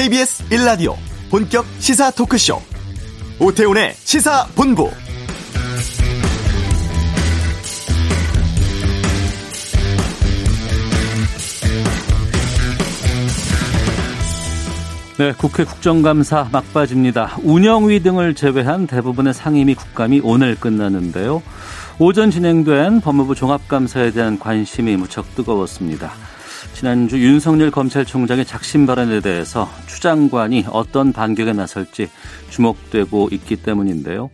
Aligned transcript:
KBS 0.00 0.48
1라디오 0.48 0.94
본격 1.30 1.66
시사 1.78 2.10
토크쇼 2.12 2.58
오태훈의 3.38 3.92
시사본부 3.96 4.90
네, 15.18 15.32
국회 15.36 15.64
국정감사 15.64 16.48
막바지입니다. 16.50 17.36
운영위 17.42 18.00
등을 18.00 18.34
제외한 18.34 18.86
대부분의 18.86 19.34
상임위 19.34 19.74
국감이 19.74 20.22
오늘 20.24 20.54
끝나는데요. 20.54 21.42
오전 21.98 22.30
진행된 22.30 23.02
법무부 23.02 23.34
종합감사에 23.34 24.12
대한 24.12 24.38
관심이 24.38 24.96
무척 24.96 25.34
뜨거웠습니다. 25.34 26.10
지난주 26.80 27.20
윤석열 27.20 27.70
검찰총장의 27.70 28.46
작심 28.46 28.86
발언에 28.86 29.20
대해서 29.20 29.68
추 29.86 30.00
장관이 30.00 30.64
어떤 30.70 31.12
반격에 31.12 31.52
나설지 31.52 32.08
주목되고 32.48 33.28
있기 33.32 33.56
때문인데요. 33.56 34.30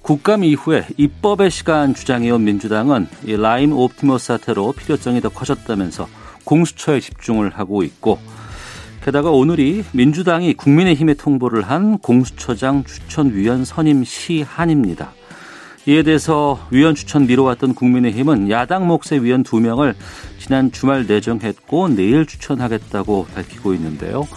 국감 0.00 0.44
이후에 0.44 0.86
입법의 0.96 1.50
시간 1.50 1.92
주장해온 1.92 2.44
민주당은 2.44 3.08
이 3.24 3.36
라임 3.36 3.72
옵티머스 3.72 4.26
사태로 4.26 4.74
필요성이 4.74 5.20
더 5.20 5.28
커졌다면서 5.28 6.06
공수처에 6.44 7.00
집중을 7.00 7.50
하고 7.50 7.82
있고 7.82 8.20
게다가 9.04 9.32
오늘이 9.32 9.84
민주당이 9.90 10.54
국민의힘에 10.54 11.14
통보를 11.14 11.62
한 11.62 11.98
공수처장 11.98 12.84
추천위원 12.84 13.64
선임 13.64 14.04
시한입니다. 14.04 15.14
이에 15.86 16.04
대해서 16.04 16.64
위원 16.70 16.94
추천 16.94 17.26
미뤄왔던 17.26 17.74
국민의힘은 17.74 18.50
야당 18.50 18.86
몫의 18.86 19.24
위원 19.24 19.42
두명을 19.42 19.94
지난 20.38 20.70
주말 20.70 21.06
내정했고 21.06 21.88
내일 21.88 22.24
추천하겠다고 22.24 23.26
밝히고 23.34 23.74
있는데요. 23.74 24.28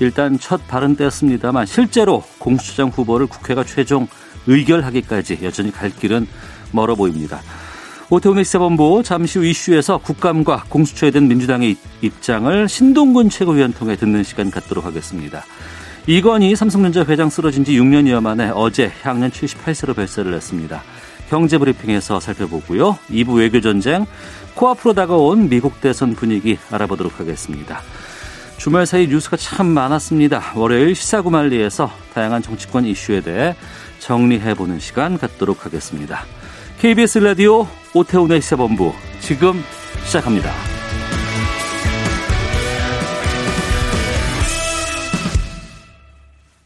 일단 0.00 0.38
첫 0.38 0.66
발은 0.68 0.96
떼었습니다만 0.96 1.66
실제로 1.66 2.22
공수처장 2.38 2.88
후보를 2.88 3.26
국회가 3.26 3.64
최종 3.64 4.08
의결하기까지 4.46 5.38
여전히 5.42 5.70
갈 5.72 5.90
길은 5.90 6.26
멀어 6.72 6.94
보입니다. 6.94 7.40
오태훈의 8.10 8.44
시사본부 8.44 9.02
잠시 9.04 9.38
후 9.38 9.44
이슈에서 9.46 9.98
국감과 9.98 10.64
공수처에 10.68 11.12
대한 11.12 11.28
민주당의 11.28 11.76
입장을 12.02 12.68
신동근 12.68 13.30
최고위원 13.30 13.72
통해 13.72 13.96
듣는 13.96 14.24
시간 14.24 14.50
갖도록 14.50 14.84
하겠습니다. 14.84 15.44
이건희 16.10 16.56
삼성전자 16.56 17.04
회장 17.04 17.30
쓰러진 17.30 17.62
지 17.62 17.78
6년여 17.78 18.20
만에 18.20 18.50
어제 18.52 18.90
향년 19.02 19.30
78세로 19.30 19.94
별세를 19.94 20.34
했습니다. 20.34 20.82
경제 21.28 21.56
브리핑에서 21.56 22.18
살펴보고요. 22.18 22.98
2부 23.12 23.38
외교 23.38 23.60
전쟁, 23.60 24.06
코앞으로 24.56 24.92
다가온 24.94 25.48
미국 25.48 25.80
대선 25.80 26.16
분위기 26.16 26.58
알아보도록 26.68 27.20
하겠습니다. 27.20 27.80
주말 28.56 28.86
사이 28.86 29.06
뉴스가 29.06 29.36
참 29.36 29.68
많았습니다. 29.68 30.54
월요일 30.56 30.96
시사구말리에서 30.96 31.92
다양한 32.12 32.42
정치권 32.42 32.86
이슈에 32.86 33.20
대해 33.20 33.54
정리해보는 34.00 34.80
시간 34.80 35.16
갖도록 35.16 35.64
하겠습니다. 35.64 36.24
KBS 36.80 37.18
라디오 37.18 37.68
오태훈의 37.94 38.42
시사본부 38.42 38.94
지금 39.20 39.62
시작합니다. 40.06 40.79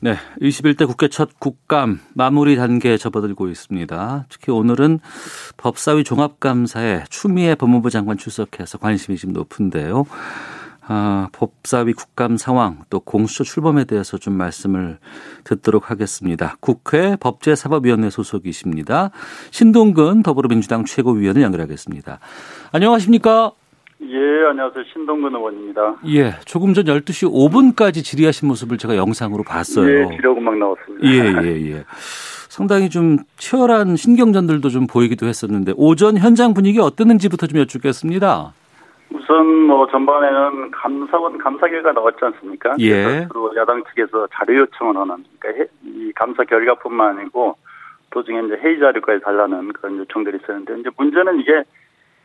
네, 0.04 0.16
21대 0.42 0.86
국회 0.86 1.08
첫 1.08 1.40
국감 1.40 1.98
마무리 2.12 2.56
단계에 2.56 2.98
접어들고 2.98 3.48
있습니다. 3.48 4.26
특히 4.28 4.52
오늘은 4.52 5.00
법사위 5.56 6.04
종합감사에 6.04 7.04
추미애 7.08 7.54
법무부 7.54 7.88
장관 7.88 8.18
출석해서 8.18 8.76
관심이 8.76 9.16
좀 9.16 9.32
높은데요. 9.32 10.04
아, 10.86 11.28
법사위 11.32 11.94
국감 11.94 12.36
상황 12.36 12.84
또 12.90 13.00
공수처 13.00 13.44
출범에 13.44 13.84
대해서 13.84 14.18
좀 14.18 14.34
말씀을 14.34 14.98
듣도록 15.44 15.90
하겠습니다. 15.90 16.58
국회 16.60 17.16
법제사법위원회 17.16 18.10
소속이십니다. 18.10 19.10
신동근 19.52 20.22
더불어민주당 20.22 20.84
최고위원을 20.84 21.40
연결하겠습니다. 21.40 22.18
안녕하십니까? 22.72 23.52
예, 24.02 24.44
안녕하세요. 24.48 24.84
신동근 24.92 25.34
의원입니다. 25.34 25.96
예, 26.08 26.32
조금 26.44 26.74
전 26.74 26.84
12시 26.84 27.30
5분까지 27.30 28.02
질의하신 28.04 28.48
모습을 28.48 28.76
제가 28.76 28.96
영상으로 28.96 29.44
봤어요. 29.44 29.88
예, 29.88 30.18
음악 30.24 30.58
나왔습니다. 30.58 31.06
예, 31.06 31.46
예, 31.46 31.72
예. 31.72 31.84
상당히 32.48 32.90
좀 32.90 33.18
치열한 33.36 33.96
신경전들도 33.96 34.68
좀 34.68 34.86
보이기도 34.86 35.26
했었는데 35.26 35.72
오전 35.76 36.16
현장 36.18 36.54
분위기 36.54 36.80
어땠는지부터 36.80 37.46
좀 37.46 37.60
여쭙겠습니다. 37.60 38.52
우선 39.10 39.46
뭐 39.66 39.86
전반에는 39.86 40.70
감사원 40.72 41.38
감사 41.38 41.68
결과 41.68 41.92
나왔지 41.92 42.18
않습니까? 42.20 42.74
예. 42.80 43.26
그리고 43.30 43.52
야당 43.56 43.82
측에서 43.84 44.26
자료 44.32 44.58
요청을 44.58 44.96
하는 44.96 45.24
그러니까 45.38 45.64
이 45.84 46.12
감사 46.14 46.42
결과뿐만 46.44 47.18
아니고 47.18 47.56
도중에 48.10 48.42
이제 48.46 48.54
회의 48.56 48.78
자료까지 48.78 49.22
달라는 49.24 49.72
그런 49.72 49.98
요청들이 49.98 50.38
있었는데 50.42 50.80
이제 50.80 50.90
문제는 50.96 51.40
이게 51.40 51.62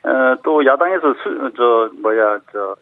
어, 0.04 0.36
또 0.44 0.66
야당에서 0.66 1.14
수, 1.16 1.52
저 1.58 1.90
뭐야 2.02 2.40
저, 2.52 2.76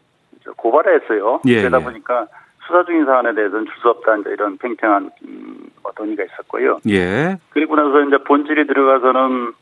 저 0.44 0.52
고발을 0.54 1.02
했어요. 1.02 1.42
예, 1.48 1.62
그러다 1.62 1.80
예. 1.80 1.84
보니까 1.84 2.28
수사 2.66 2.84
중인 2.84 3.06
사안에 3.06 3.34
대해서는 3.34 3.66
줄수 3.66 3.90
없다 3.90 4.18
이제 4.18 4.30
이런 4.32 4.58
팽팽한 4.58 5.10
음, 5.26 5.58
뭐 5.82 5.92
논의가 5.98 6.24
있었고요. 6.24 6.80
예. 6.90 7.38
그리고 7.50 7.76
나서 7.76 8.02
이제 8.02 8.18
본질이 8.18 8.68
들어가서는 8.68 9.54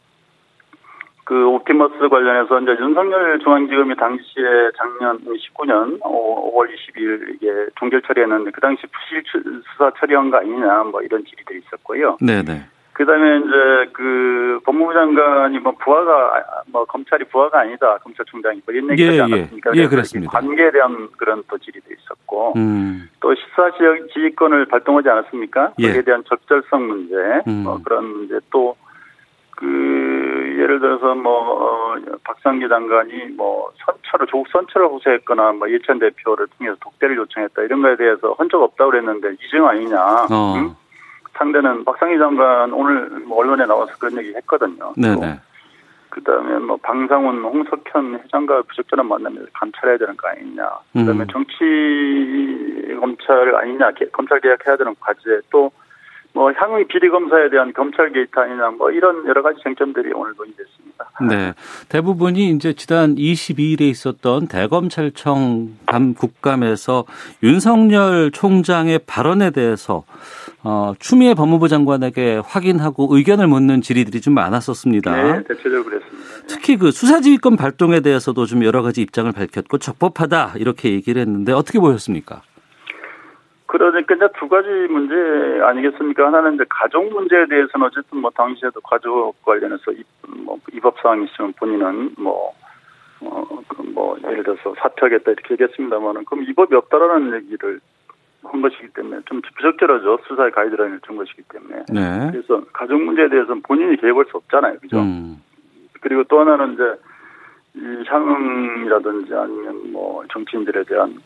그 1.24 1.48
옵티머스 1.48 2.08
관련해서 2.10 2.60
이제 2.60 2.72
윤석열 2.80 3.40
중앙지검이 3.40 3.96
당시에 3.96 4.44
작년 4.78 5.18
19년 5.20 6.00
5월 6.02 6.68
22일 6.70 7.34
이게 7.36 7.48
종결 7.80 8.02
처리했는데 8.04 8.52
그 8.52 8.62
당시 8.62 8.84
부실 8.88 9.24
추- 9.24 9.62
수사 9.72 9.90
처리한 10.00 10.30
거 10.30 10.38
아니냐 10.38 10.84
뭐 10.84 11.02
이런 11.02 11.24
질의들이 11.26 11.62
있었고요. 11.66 12.18
네네. 12.22 12.66
그다음에 12.96 13.38
이제 13.40 13.92
그 13.94 14.60
법무부 14.66 14.94
장관이 14.94 15.60
뭐 15.60 15.74
부하가 15.74 16.38
아- 16.38 16.62
뭐 16.72 16.86
검찰이 16.86 17.26
부하가 17.26 17.60
아니다 17.60 17.98
검찰총장이 18.00 18.62
뭐 18.66 18.74
이런 18.74 18.92
얘기 18.92 19.04
예, 19.04 19.20
하지 19.20 19.32
예. 19.32 19.36
않았습니까? 19.36 19.70
예, 19.72 19.76
그래서 19.76 19.90
그랬습니다. 19.90 20.32
관계에 20.40 20.72
대한 20.72 21.10
그런 21.18 21.44
또 21.50 21.58
질의도 21.58 21.88
있었고 21.94 22.54
음. 22.56 23.10
또 23.20 23.36
시사 23.36 23.72
지역 23.78 24.10
지휘권을 24.14 24.66
발동하지 24.66 25.10
않았습니까? 25.10 25.74
예. 25.80 25.88
거기에 25.88 26.02
대한 26.04 26.24
적절성 26.28 26.88
문제, 26.88 27.16
음. 27.48 27.64
뭐 27.64 27.80
그런 27.84 28.06
문제 28.06 28.40
또 28.50 28.76
그 29.56 30.56
예를 30.60 30.80
들어서 30.80 31.16
뭐 31.16 31.94
어, 31.94 31.96
박상기 32.24 32.68
장관이 32.68 33.36
뭐 33.38 33.72
선처를 33.86 34.28
조국 34.28 34.48
선처를 34.50 34.88
호소했거나 34.88 35.54
뭐 35.54 35.68
이천 35.68 36.00
대표를 36.00 36.48
통해서 36.58 36.76
독대를 36.82 37.16
요청했다 37.18 37.62
이런 37.64 37.82
거에 37.82 37.96
대해서 37.96 38.36
한적 38.38 38.62
없다고 38.62 38.92
그랬는데 38.92 39.34
이증 39.46 39.66
아니냐? 39.66 39.98
어. 40.30 40.54
응? 40.58 40.76
상대는 41.38 41.84
박상기 41.86 42.18
장관 42.18 42.72
오늘 42.74 43.10
뭐 43.26 43.40
언론에 43.40 43.66
나와서 43.66 43.92
그런 44.00 44.18
얘기 44.18 44.34
했거든요. 44.36 44.94
네네. 44.98 45.40
그 46.10 46.24
다음에 46.24 46.60
뭐 46.60 46.78
방상훈, 46.78 47.44
홍석현 47.44 48.22
회장과 48.24 48.62
부적절한 48.70 49.06
만남에서 49.06 49.46
감찰해야 49.54 49.98
되는 49.98 50.16
거 50.16 50.30
아니냐. 50.30 50.64
그 50.94 51.04
다음에 51.06 51.26
음. 51.26 51.28
정치 51.28 52.96
검찰 53.00 53.54
아니냐. 53.56 53.92
개- 53.92 54.08
검찰 54.12 54.40
개혁해야 54.40 54.78
되는 54.78 54.96
과제 55.00 55.42
또 55.52 55.72
뭐 56.36 56.52
향후 56.58 56.84
비리 56.86 57.10
검사에 57.10 57.50
대한 57.50 57.72
검찰 57.72 58.12
게이트 58.12 58.38
아니냐. 58.38 58.72
뭐 58.72 58.92
이런 58.92 59.26
여러 59.26 59.42
가지 59.42 59.58
쟁점들이 59.64 60.12
오늘 60.14 60.34
논의됐습니다. 60.36 61.10
네. 61.30 61.54
대부분이 61.88 62.50
이제 62.50 62.74
지난 62.74 63.16
22일에 63.16 63.84
있었던 63.84 64.48
대검찰청 64.50 65.70
감 65.86 66.14
국감에서 66.14 67.06
윤석열 67.42 68.32
총장의 68.32 69.00
발언에 69.08 69.52
대해서 69.52 70.04
어, 70.62 70.94
추미애 71.00 71.36
법무부 71.36 71.70
장관에게 71.70 72.42
확인하고 72.44 73.16
의견을 73.16 73.48
묻는 73.48 73.82
질의들이 73.82 74.20
좀 74.20 74.34
많았었습니다. 74.34 75.16
네, 75.16 75.44
대체적으로 75.44 75.86
그랬습니다. 75.86 76.18
네. 76.18 76.48
특히 76.48 76.76
그 76.76 76.92
수사지휘권 76.92 77.56
발동에 77.56 78.02
대해서도 78.02 78.46
좀 78.46 78.66
여러 78.66 78.82
가지 78.82 79.02
입장을 79.02 79.32
밝혔고 79.32 79.78
적법하다 79.78 80.56
이렇게 80.58 80.92
얘기를 80.92 81.22
했는데 81.22 81.54
어떻게 81.54 81.80
보셨습니까? 81.80 82.42
그러니까 83.78 84.16
이제 84.16 84.28
두 84.40 84.48
가지 84.48 84.68
문제 84.90 85.16
아니겠습니까? 85.64 86.28
하나는 86.28 86.56
이제 86.56 86.66
가족 86.70 87.12
문제에 87.12 87.46
대해서는 87.48 87.88
어쨌든 87.88 88.20
뭐 88.20 88.32
당시에도 88.32 88.80
가족 88.82 89.34
관련해서 89.44 89.92
입, 89.92 90.06
뭐 90.28 90.58
입법 90.74 91.00
사항이 91.02 91.26
있으면 91.26 91.54
본인은 91.54 92.16
뭐, 92.18 92.54
어, 93.22 93.46
그 93.68 93.82
뭐, 93.82 94.18
예를 94.24 94.44
들어서 94.44 94.74
사퇴하겠다 94.78 95.32
이렇게 95.32 95.54
얘기했습니다만은 95.54 96.26
그럼 96.26 96.44
입법이 96.44 96.76
없다라는 96.76 97.42
얘기를 97.42 97.80
한 98.44 98.62
것이기 98.62 98.90
때문에 98.90 99.22
좀 99.26 99.42
부적절하죠. 99.42 100.20
수사의 100.28 100.52
가이드라인을 100.52 101.00
준 101.02 101.16
것이기 101.18 101.44
때문에. 101.50 101.84
네. 101.90 102.32
그래서 102.32 102.64
가족 102.74 103.02
문제에 103.02 103.28
대해서는 103.28 103.62
본인이 103.64 103.98
개입할 103.98 104.26
수 104.30 104.38
없잖아요. 104.38 104.78
그죠? 104.80 105.00
음. 105.00 105.42
그리고 106.02 106.24
또 106.26 106.40
하나는 106.40 106.74
이제 106.74 106.84
이 107.76 108.04
향응이라든지 108.08 109.34
아니면 109.34 109.92
뭐 109.92 110.24
정치인들에 110.32 110.84
대한 110.84 111.18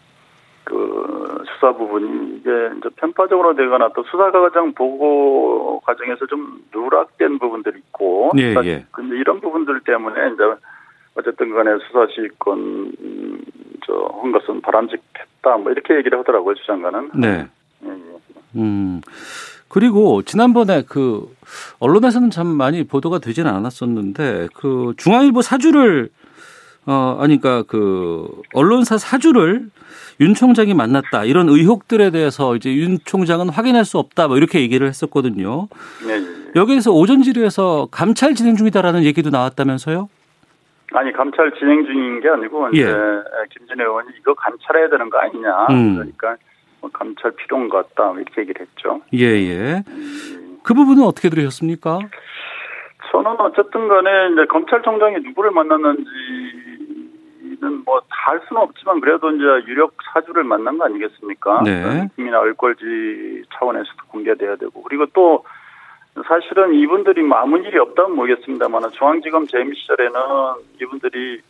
그 0.69 1.44
수사 1.54 1.74
부분이 1.74 2.38
이제 2.38 2.69
편파적으로 2.95 3.56
되거나 3.56 3.89
또 3.95 4.04
수사 4.04 4.31
과정 4.31 4.71
보고 4.74 5.81
과정에서 5.86 6.25
좀 6.27 6.62
누락된 6.74 7.39
부분들이 7.39 7.80
있고 7.80 8.31
예, 8.38 8.54
사실 8.54 8.71
예. 8.71 8.86
근데 8.92 9.18
이런 9.18 9.42
부분들 9.42 9.81
때문에 9.81 10.33
이제 10.33 10.44
어쨌든 11.16 11.54
간에 11.54 11.71
수사 11.88 12.07
시권 12.13 12.57
음, 13.01 13.42
저한 13.86 14.31
것은 14.31 14.62
바람직했다. 14.62 15.57
뭐 15.57 15.71
이렇게 15.71 15.95
얘기를 15.95 16.18
하더라고요, 16.19 16.56
주장관은. 16.56 17.12
네. 17.16 17.48
예, 17.83 17.89
예. 17.89 18.19
음. 18.56 19.01
그리고 19.68 20.21
지난번에 20.24 20.83
그 20.88 21.31
언론에서는 21.80 22.31
참 22.31 22.48
많이 22.48 22.83
보도가 22.83 23.19
되지는 23.19 23.51
않았었는데 23.51 24.50
그 24.54 24.94
중앙일보 24.98 25.42
사주를 25.42 26.10
어 26.88 27.18
아니 27.19 27.39
그러니까 27.39 27.63
그 27.69 28.27
언론사 28.54 28.98
사주를 28.98 29.69
윤 30.21 30.33
총장이 30.33 30.74
만났다 30.74 31.24
이런 31.24 31.48
의혹들에 31.48 32.12
대해서 32.12 32.56
이제 32.56 32.74
윤 32.75 32.98
총장은 33.06 33.50
확인할 33.50 33.86
수 33.86 33.98
없다 33.98 34.27
뭐 34.27 34.38
이렇게 34.38 34.60
얘기를 34.60 34.86
했었거든요. 34.88 35.68
네. 36.06 36.21
여기에서 36.56 36.92
오전 36.92 37.21
질의에서 37.21 37.88
감찰 37.92 38.36
진행 38.36 38.56
중이다라는 38.56 39.04
얘기도 39.04 39.30
나왔다면서요? 39.30 40.10
아니 40.94 41.13
감찰 41.13 41.51
진행 41.57 41.86
중인 41.86 42.19
게 42.19 42.30
아니고 42.30 42.69
이제 42.69 42.81
예. 42.81 42.94
김진애 43.57 43.83
의원이 43.83 44.10
이거 44.19 44.33
감찰해야 44.33 44.89
되는 44.89 45.10
거 45.10 45.19
아니냐 45.19 45.68
음. 45.69 45.95
그러니까 45.95 46.36
뭐 46.81 46.89
감찰 46.92 47.31
필요한 47.31 47.69
것 47.69 47.88
같다 47.89 48.12
뭐 48.12 48.19
이렇게 48.19 48.42
얘기를 48.42 48.66
했죠. 48.66 49.01
예예. 49.13 49.50
예. 49.50 49.83
그 50.63 50.74
부분은 50.74 51.04
어떻게 51.04 51.30
들으셨습니까? 51.30 52.00
저는 53.12 53.39
어쨌든 53.39 53.88
간에 53.88 54.10
이제 54.33 54.45
검찰총장이 54.45 55.18
누구를 55.24 55.51
만났는지 55.51 56.04
는뭐다 57.61 58.07
할 58.09 58.41
수는 58.47 58.61
없지만 58.61 59.01
그래도 59.01 59.31
이제 59.31 59.44
유력 59.67 59.94
사주를 60.13 60.44
만난 60.44 60.77
거 60.77 60.85
아니겠습니까? 60.85 61.61
네. 61.63 62.07
국민 62.15 62.33
얼걸지 62.33 63.44
차원에서도 63.53 63.97
공개돼야 64.07 64.56
되고 64.56 64.81
그리고 64.83 65.06
또 65.13 65.44
사실은 66.27 66.73
이분들이 66.73 67.21
뭐 67.21 67.38
아무 67.38 67.57
일이 67.57 67.77
없다면 67.77 68.15
모르겠습니다만 68.15 68.89
중앙지검 68.91 69.47
재임 69.47 69.73
시절에는 69.73 70.19
이분들이 70.81 71.41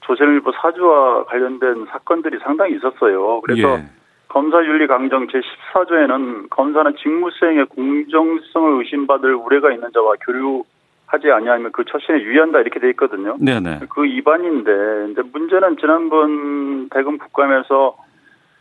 조선일보 0.00 0.52
사주와 0.52 1.24
관련된 1.24 1.86
사건들이 1.90 2.38
상당히 2.38 2.76
있었어요. 2.76 3.40
그래서 3.42 3.78
예. 3.78 3.84
검사윤리 4.28 4.86
강정 4.86 5.26
제14조에는 5.26 6.50
검사는 6.50 6.94
직무 6.96 7.30
수행의 7.30 7.66
공정성을 7.66 8.82
의심받을 8.82 9.34
우려가 9.34 9.72
있는 9.72 9.90
자와 9.92 10.14
교류 10.20 10.64
하지 11.08 11.30
아니하면 11.30 11.72
그 11.72 11.84
처신에 11.84 12.20
유의한다 12.22 12.60
이렇게 12.60 12.78
돼 12.78 12.90
있거든요. 12.90 13.36
네네. 13.40 13.80
그 13.88 14.04
위반인데, 14.04 14.70
근데 14.70 15.22
문제는 15.32 15.78
지난번 15.78 16.88
대검 16.90 17.18
국감에서 17.18 17.96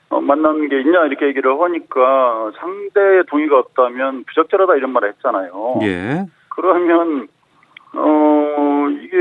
어, 0.10 0.22
만난 0.22 0.70
게 0.70 0.80
있냐 0.80 1.06
이렇게 1.06 1.28
얘기를 1.28 1.60
하니까 1.60 2.52
상대의 2.58 3.26
동의가 3.26 3.60
없다면 3.60 4.24
부적절하다 4.24 4.76
이런 4.76 4.92
말을 4.92 5.10
했잖아요. 5.10 5.80
예. 5.82 6.26
그러면 6.48 7.28
어 7.94 8.88
이게 9.02 9.18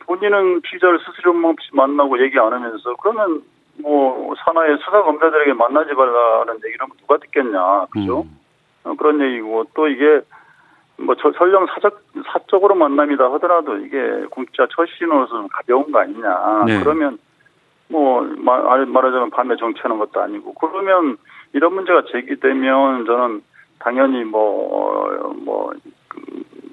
본인은 0.00 0.60
피자를 0.60 0.98
스스로 1.00 1.32
없이 1.48 1.70
만나고 1.72 2.22
얘기 2.22 2.38
안 2.38 2.52
하면서 2.52 2.94
그러면 3.00 3.42
뭐 3.80 4.34
산하의 4.44 4.76
수사 4.78 5.02
검사들에게 5.02 5.54
만나지 5.54 5.94
말라는 5.94 6.56
얘기를 6.66 6.80
하면 6.80 6.96
누가 7.00 7.16
듣겠냐, 7.16 7.86
그죠? 7.90 8.22
음. 8.22 8.38
어, 8.84 8.94
그런 8.94 9.22
얘기고 9.22 9.64
또 9.74 9.88
이게 9.88 10.20
뭐 10.98 11.14
저, 11.16 11.32
설령 11.32 11.66
사적 11.66 12.00
사적으로 12.32 12.74
만남이다 12.74 13.32
하더라도 13.34 13.76
이게 13.78 13.98
공직자 14.30 14.66
처신으로서는 14.74 15.48
가벼운 15.48 15.90
거 15.92 16.00
아니냐. 16.00 16.64
네. 16.66 16.80
그러면 16.80 17.18
뭐 17.88 18.22
말, 18.22 18.86
말하자면 18.86 19.30
밤에 19.30 19.56
정치하는 19.56 19.98
것도 19.98 20.20
아니고 20.20 20.54
그러면 20.54 21.16
이런 21.52 21.74
문제가 21.74 22.02
제기되면 22.10 23.06
저는 23.06 23.42
당연히 23.78 24.24
뭐뭐 24.24 25.34
뭐, 25.44 25.72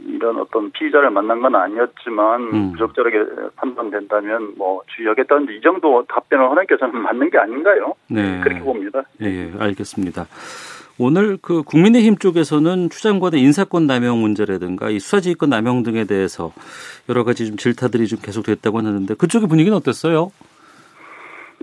이런 0.07 0.39
어떤 0.39 0.71
피의자를 0.71 1.09
만난 1.11 1.41
건 1.41 1.55
아니었지만 1.55 2.41
음. 2.41 2.71
부적절하게 2.71 3.51
판단된다면 3.55 4.53
뭐 4.57 4.81
주의하겠다는데 4.95 5.55
이 5.55 5.61
정도 5.61 6.03
답변을 6.07 6.49
하는 6.49 6.65
게 6.67 6.77
저는 6.77 6.99
맞는 6.99 7.29
게 7.29 7.37
아닌가요? 7.37 7.93
네. 8.09 8.41
그렇게 8.41 8.61
봅니다. 8.61 9.03
예, 9.21 9.25
예 9.25 9.51
알겠습니다. 9.59 10.25
오늘 10.97 11.37
그 11.41 11.61
국민의힘 11.63 12.17
쪽에서는 12.17 12.89
추 12.89 13.01
장관의 13.01 13.41
인사권 13.41 13.85
남용 13.85 14.21
문제라든가 14.21 14.89
이 14.89 14.99
수사지휘권 14.99 15.49
남용 15.49 15.83
등에 15.83 16.05
대해서 16.05 16.51
여러 17.09 17.23
가지 17.23 17.47
좀 17.47 17.57
질타들이 17.57 18.07
좀 18.07 18.19
계속됐다고 18.21 18.77
하는데 18.77 19.13
그쪽의 19.15 19.49
분위기는 19.49 19.75
어땠어요? 19.77 20.31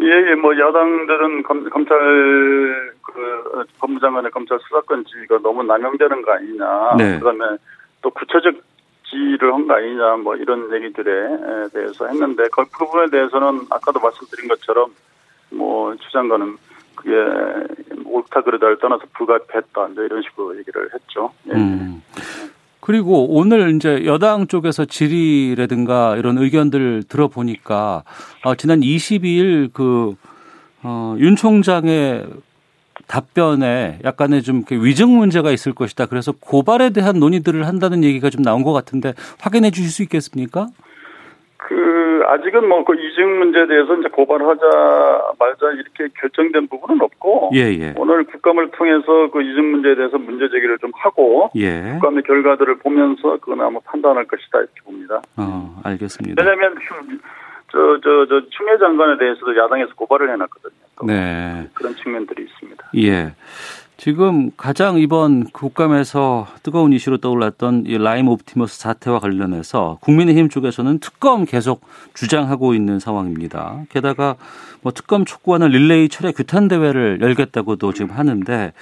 예, 0.01 0.31
예, 0.31 0.35
뭐 0.35 0.53
야당들은 0.59 1.43
검, 1.45 1.69
검찰 1.71 1.99
그 3.03 3.65
법무장관의 3.79 4.31
검찰 4.31 4.59
수사권 4.61 5.05
지위가 5.07 5.39
너무 5.43 5.63
남용되는 5.63 6.23
거 6.23 6.33
아니냐. 6.33 6.95
네. 6.99 7.19
그다음에 7.19 7.57
또 8.03 8.11
구체적 8.11 8.55
지휘를 9.11 9.53
한 9.53 9.67
거 9.67 9.75
아니냐. 9.75 10.17
뭐 10.17 10.35
이런 10.37 10.73
얘기들에 10.75 11.69
대해서 11.73 12.07
했는데 12.07 12.45
그 12.53 12.65
부분에 12.77 13.11
대해서는 13.11 13.67
아까도 13.71 14.01
말씀드린 14.01 14.49
것처럼 14.49 14.91
뭐 15.51 15.95
추장관은 15.97 16.57
그게 17.03 17.17
옳다 18.05 18.43
그르다를 18.43 18.79
떠나서 18.79 19.05
불가피했다 19.15 19.89
이런 19.97 20.23
식으로 20.23 20.59
얘기를 20.59 20.89
했죠. 20.95 21.33
예. 21.49 21.53
음. 21.53 22.03
그리고 22.81 23.27
오늘 23.37 23.77
이제 23.77 24.05
여당 24.07 24.49
쪽에서 24.49 24.85
질의라든가 24.85 26.17
이런 26.17 26.39
의견들 26.39 27.05
들어보니까 27.09 28.03
어, 28.45 28.55
지난 28.57 28.81
22일 28.81 29.73
그 29.73 30.17
어, 30.83 31.15
윤 31.19 31.37
총장의 31.37 32.27
답변에 33.07 34.01
약간의 34.05 34.43
좀 34.43 34.65
위증 34.69 35.17
문제가 35.17 35.51
있을 35.53 35.73
것이다. 35.75 36.07
그래서 36.07 36.33
고발에 36.33 36.91
대한 36.91 37.19
논의들을 37.19 37.67
한다는 37.67 38.03
얘기가 38.05 38.31
좀 38.31 38.43
나온 38.43 38.63
것 38.63 38.73
같은데 38.73 39.15
확인해 39.39 39.71
주실 39.71 39.91
수 39.91 40.03
있겠습니까? 40.03 40.69
그 41.73 42.23
아직은 42.29 42.69
뭐 42.69 42.85
그 42.85 42.95
이중 42.95 43.39
문제에 43.39 43.67
대해서 43.67 43.95
이제 43.97 44.09
고발하자 44.09 44.61
말자 45.39 45.71
이렇게 45.73 46.13
결정된 46.21 46.69
부분은 46.69 47.01
없고 47.01 47.51
예, 47.55 47.61
예. 47.79 47.95
오늘 47.97 48.25
국감을 48.25 48.71
통해서 48.73 49.31
그 49.31 49.43
이중 49.43 49.71
문제에 49.71 49.95
대해서 49.95 50.19
문제 50.19 50.49
제기를 50.49 50.79
좀 50.79 50.91
하고 50.95 51.51
예. 51.55 51.93
국감의 51.95 52.25
결과들을 52.25 52.79
보면서 52.79 53.39
그건 53.39 53.61
아마 53.61 53.79
판단할 53.85 54.27
것이다 54.27 54.59
이렇게 54.59 54.81
봅니다. 54.85 55.23
어, 55.37 55.81
알겠습니다. 55.85 56.43
왜냐하면 56.43 56.77
저저저 57.71 58.49
추미애 58.51 58.79
장관에 58.79 59.17
대해서도 59.19 59.57
야당에서 59.57 59.95
고발을 59.95 60.31
해놨거든요. 60.33 60.73
네. 61.07 61.69
그런 61.75 61.95
측면들이 61.97 62.45
있습니다. 62.45 62.91
예. 62.99 63.33
지금 64.03 64.51
가장 64.57 64.99
이번 64.99 65.45
국감에서 65.45 66.49
뜨거운 66.65 66.93
이슈로 66.93 67.19
떠올랐던 67.19 67.85
이 67.87 67.99
라임 67.99 68.27
옵티머스 68.27 68.81
사태와 68.81 69.21
관련해서 69.21 69.99
국민의힘 70.01 70.49
쪽에서는 70.49 70.99
특검 70.99 71.45
계속 71.45 71.83
주장하고 72.13 72.75
있는 72.75 72.99
상황입니다. 72.99 73.85
게다가 73.91 74.35
뭐 74.83 74.91
특검 74.91 75.25
촉구하는 75.25 75.69
릴레이 75.69 76.09
철회 76.09 76.33
규탄 76.33 76.67
대회를 76.67 77.21
열겠다고도 77.21 77.93
지금 77.93 78.11
하는데 78.11 78.73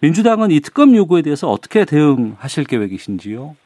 민주당은 0.00 0.50
이 0.50 0.60
특검 0.60 0.94
요구에 0.94 1.22
대해서 1.22 1.48
어떻게 1.48 1.86
대응하실 1.86 2.64
계획이신지요? 2.64 3.56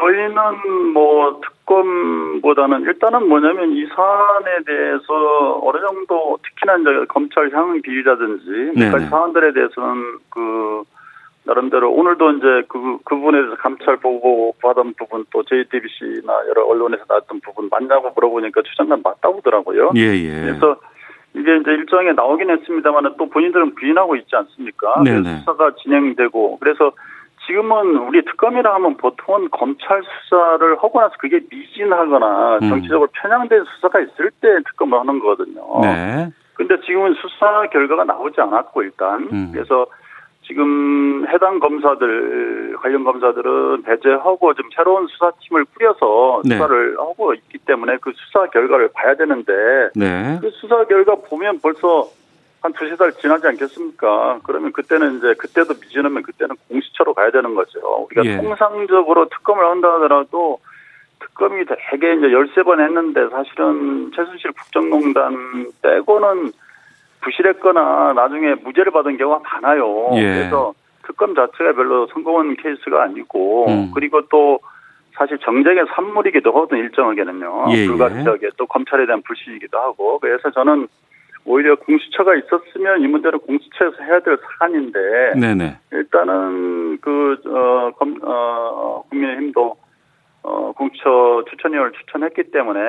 저희는 0.00 0.92
뭐 0.94 1.40
특 1.42 1.59
검보다는 1.70 2.82
일단은 2.82 3.28
뭐냐면 3.28 3.72
이 3.72 3.86
사안에 3.86 4.64
대해서 4.66 5.60
어느 5.62 5.78
정도 5.80 6.36
특히나 6.42 6.76
이제 6.78 7.06
검찰 7.08 7.50
향 7.52 7.80
비리라든지 7.80 8.72
몇 8.74 8.90
가지 8.90 9.06
사안들에 9.06 9.52
대해서는 9.52 10.18
그 10.30 10.82
나름대로 11.44 11.92
오늘도 11.92 12.32
이제 12.32 12.46
그, 12.68 12.98
그 13.04 13.14
부분에 13.14 13.38
대해서 13.38 13.56
감찰 13.56 13.96
보고 13.98 14.54
받은 14.60 14.94
부분 14.94 15.24
또 15.32 15.44
JTBC나 15.44 16.32
여러 16.48 16.66
언론에서 16.66 17.04
나왔던 17.08 17.40
부분 17.40 17.68
맞냐고 17.70 18.10
물어보니까 18.16 18.62
추장관 18.62 19.00
맞다고 19.04 19.38
하더라고요. 19.38 19.92
예, 19.96 20.00
예. 20.00 20.40
그래서 20.42 20.76
이게 21.34 21.56
이제 21.56 21.70
일정에 21.70 22.12
나오긴 22.12 22.50
했습니다만 22.50 23.14
또 23.16 23.30
본인들은 23.30 23.76
부인하고 23.76 24.16
있지 24.16 24.34
않습니까? 24.34 25.02
네네. 25.04 25.38
수사가 25.38 25.70
진행되고 25.76 26.58
그래서 26.58 26.92
지금은 27.46 27.96
우리 27.96 28.24
특검이라 28.24 28.74
하면 28.74 28.96
보통은 28.96 29.50
검찰 29.50 30.02
수사를 30.02 30.76
하고 30.76 31.00
나서 31.00 31.14
그게 31.18 31.40
미진하거나 31.50 32.58
음. 32.62 32.68
정치적으로 32.68 33.08
편향된 33.12 33.64
수사가 33.64 34.00
있을 34.00 34.30
때 34.40 34.48
특검을 34.66 34.98
하는 34.98 35.18
거거든요. 35.20 35.80
네. 35.82 36.30
근데 36.54 36.78
지금은 36.82 37.14
수사 37.14 37.66
결과가 37.72 38.04
나오지 38.04 38.40
않았고 38.40 38.82
일단 38.82 39.28
음. 39.32 39.50
그래서 39.52 39.86
지금 40.42 41.26
해당 41.28 41.60
검사들 41.60 42.76
관련 42.80 43.04
검사들은 43.04 43.82
배제하고 43.82 44.52
좀 44.54 44.68
새로운 44.74 45.06
수사팀을 45.06 45.64
꾸려서 45.74 46.42
네. 46.44 46.56
수사를 46.56 46.98
하고 46.98 47.34
있기 47.34 47.58
때문에 47.58 47.98
그 48.00 48.12
수사 48.16 48.46
결과를 48.46 48.90
봐야 48.92 49.14
되는데 49.14 49.52
네. 49.94 50.38
그 50.40 50.50
수사 50.50 50.84
결과 50.84 51.14
보면 51.14 51.60
벌써 51.62 52.08
한 52.62 52.72
두세 52.74 52.96
달 52.96 53.12
지나지 53.12 53.46
않겠습니까? 53.46 54.40
그러면 54.44 54.72
그때는 54.72 55.18
이제 55.18 55.34
그때도 55.34 55.74
미진하면 55.80 56.22
그때는 56.22 56.56
공수처로 56.68 57.14
가야 57.14 57.30
되는 57.30 57.54
거죠. 57.54 58.06
우리가 58.06 58.24
예. 58.24 58.36
통상적으로 58.36 59.28
특검을 59.28 59.64
한다 59.64 59.94
하더라도 59.94 60.58
특검이 61.20 61.64
대개 61.90 62.12
이제 62.12 62.32
열세 62.32 62.62
번 62.62 62.80
했는데 62.80 63.28
사실은 63.30 64.10
최순실 64.14 64.52
국정농단 64.52 65.70
빼고는 65.82 66.52
부실했거나 67.22 68.12
나중에 68.14 68.54
무죄를 68.54 68.92
받은 68.92 69.16
경우가 69.16 69.40
많아요. 69.42 70.10
예. 70.14 70.22
그래서 70.22 70.74
특검 71.06 71.34
자체가 71.34 71.72
별로 71.72 72.06
성공한 72.08 72.56
케이스가 72.56 73.02
아니고 73.04 73.68
음. 73.68 73.90
그리고 73.94 74.20
또 74.28 74.60
사실 75.14 75.38
정쟁의 75.38 75.84
산물이기도 75.94 76.50
하거든 76.50 76.78
일정하게는요. 76.78 77.66
예. 77.70 77.76
예. 77.76 77.86
불가피하게 77.86 78.50
또 78.58 78.66
검찰에 78.66 79.06
대한 79.06 79.22
불신이기도 79.22 79.78
하고 79.78 80.18
그래서 80.18 80.50
저는 80.50 80.88
오히려 81.44 81.76
공수처가 81.76 82.34
있었으면 82.36 83.00
이 83.02 83.06
문제는 83.06 83.38
공수처에서 83.40 84.02
해야 84.02 84.20
될 84.20 84.38
사안인데 84.58 85.34
네네. 85.40 85.78
일단은 85.92 86.98
그 87.00 87.40
어, 87.46 87.90
검, 87.98 88.18
어, 88.22 89.02
국민의힘도 89.08 89.76
어, 90.42 90.72
공수처 90.72 91.44
추천위원을 91.50 91.92
추천했기 91.92 92.50
때문에 92.50 92.80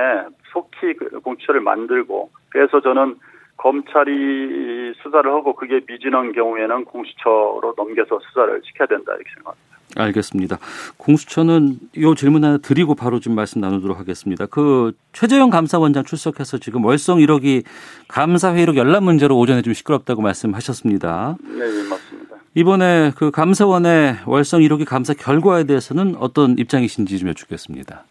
속히 0.51 0.93
그 0.93 1.19
공수처를 1.21 1.61
만들고 1.61 2.29
그래서 2.49 2.81
저는 2.81 3.15
검찰이 3.57 4.93
수사를 5.01 5.31
하고 5.31 5.53
그게 5.53 5.81
미진한 5.87 6.31
경우에는 6.31 6.85
공수처로 6.85 7.73
넘겨서 7.77 8.19
수사를 8.19 8.61
시켜야 8.63 8.87
된다 8.87 9.13
이렇게 9.13 9.29
생각합니다. 9.35 9.70
알겠습니다. 9.95 10.57
공수처는 10.97 11.77
이 11.95 12.13
질문 12.15 12.43
하나 12.43 12.57
드리고 12.57 12.95
바로 12.95 13.19
좀 13.19 13.35
말씀 13.35 13.61
나누도록 13.61 13.99
하겠습니다. 13.99 14.45
그 14.45 14.93
최재형 15.13 15.49
감사원장 15.49 16.03
출석해서 16.03 16.57
지금 16.59 16.85
월성 16.85 17.19
1호기 17.19 17.63
감사회의록 18.07 18.77
열람 18.77 19.03
문제로 19.03 19.37
오전에 19.37 19.61
좀 19.61 19.73
시끄럽다고 19.73 20.21
말씀하셨습니다. 20.21 21.37
네, 21.41 21.57
네 21.57 21.89
맞습니다. 21.89 22.35
이번에 22.55 23.11
그 23.17 23.31
감사원의 23.31 24.17
월성 24.25 24.61
1호기 24.61 24.85
감사 24.85 25.13
결과에 25.13 25.63
대해서는 25.63 26.15
어떤 26.17 26.57
입장이신지 26.57 27.17
좀 27.17 27.29
여쭙겠습니다. 27.29 28.03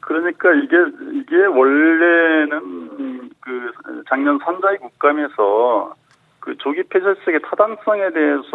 그러니까 0.00 0.52
이게 0.54 0.76
이게 1.12 1.36
원래는 1.46 3.30
그 3.40 3.72
작년 4.08 4.38
선자위 4.44 4.78
국감에서 4.78 5.94
그 6.40 6.56
조기 6.58 6.82
폐쇄석의 6.82 7.40
타당성에 7.42 8.10
대해서 8.10 8.46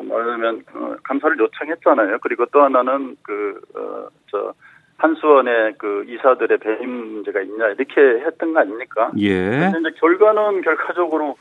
어 0.00 0.02
말하자면 0.02 0.64
어, 0.74 0.94
감사를 1.02 1.38
요청했잖아요. 1.38 2.18
그리고 2.22 2.46
또 2.46 2.62
하나는 2.62 3.16
그어저 3.22 4.54
한수원의 4.96 5.74
그 5.78 6.04
이사들의 6.08 6.58
배임 6.58 6.90
문제가 6.90 7.40
있냐 7.42 7.68
이렇게 7.68 8.00
했던 8.24 8.52
거 8.52 8.60
아닙니까? 8.60 9.10
예. 9.18 9.70
근데 9.72 9.78
이제 9.80 9.90
결과는 9.98 10.62
결과적으로 10.62 11.36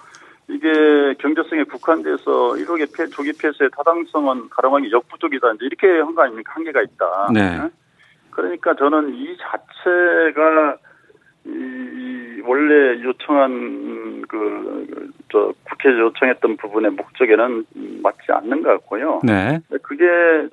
이게 0.47 1.13
경제성에 1.19 1.63
국한돼서 1.65 2.53
1억의 2.55 2.95
폐, 2.95 3.05
조기 3.07 3.33
폐쇄의 3.33 3.69
타당성은 3.75 4.49
가름하기 4.49 4.91
역부족이다. 4.91 5.51
이제 5.53 5.65
이렇게 5.65 5.87
한 5.99 6.15
거 6.15 6.23
아닙니까? 6.23 6.53
한계가 6.55 6.81
있다. 6.81 7.29
네. 7.33 7.69
그러니까 8.31 8.73
저는 8.75 9.13
이 9.13 9.37
자체가 9.37 10.77
이 11.45 12.41
원래 12.45 13.01
요청한 13.03 14.23
그 14.27 15.08
저 15.31 15.53
국회 15.63 15.89
요청했던 15.89 16.57
부분의 16.57 16.91
목적에는 16.91 17.65
맞지 18.01 18.31
않는 18.31 18.63
것 18.63 18.69
같고요. 18.69 19.21
네. 19.24 19.59
그게 19.83 20.05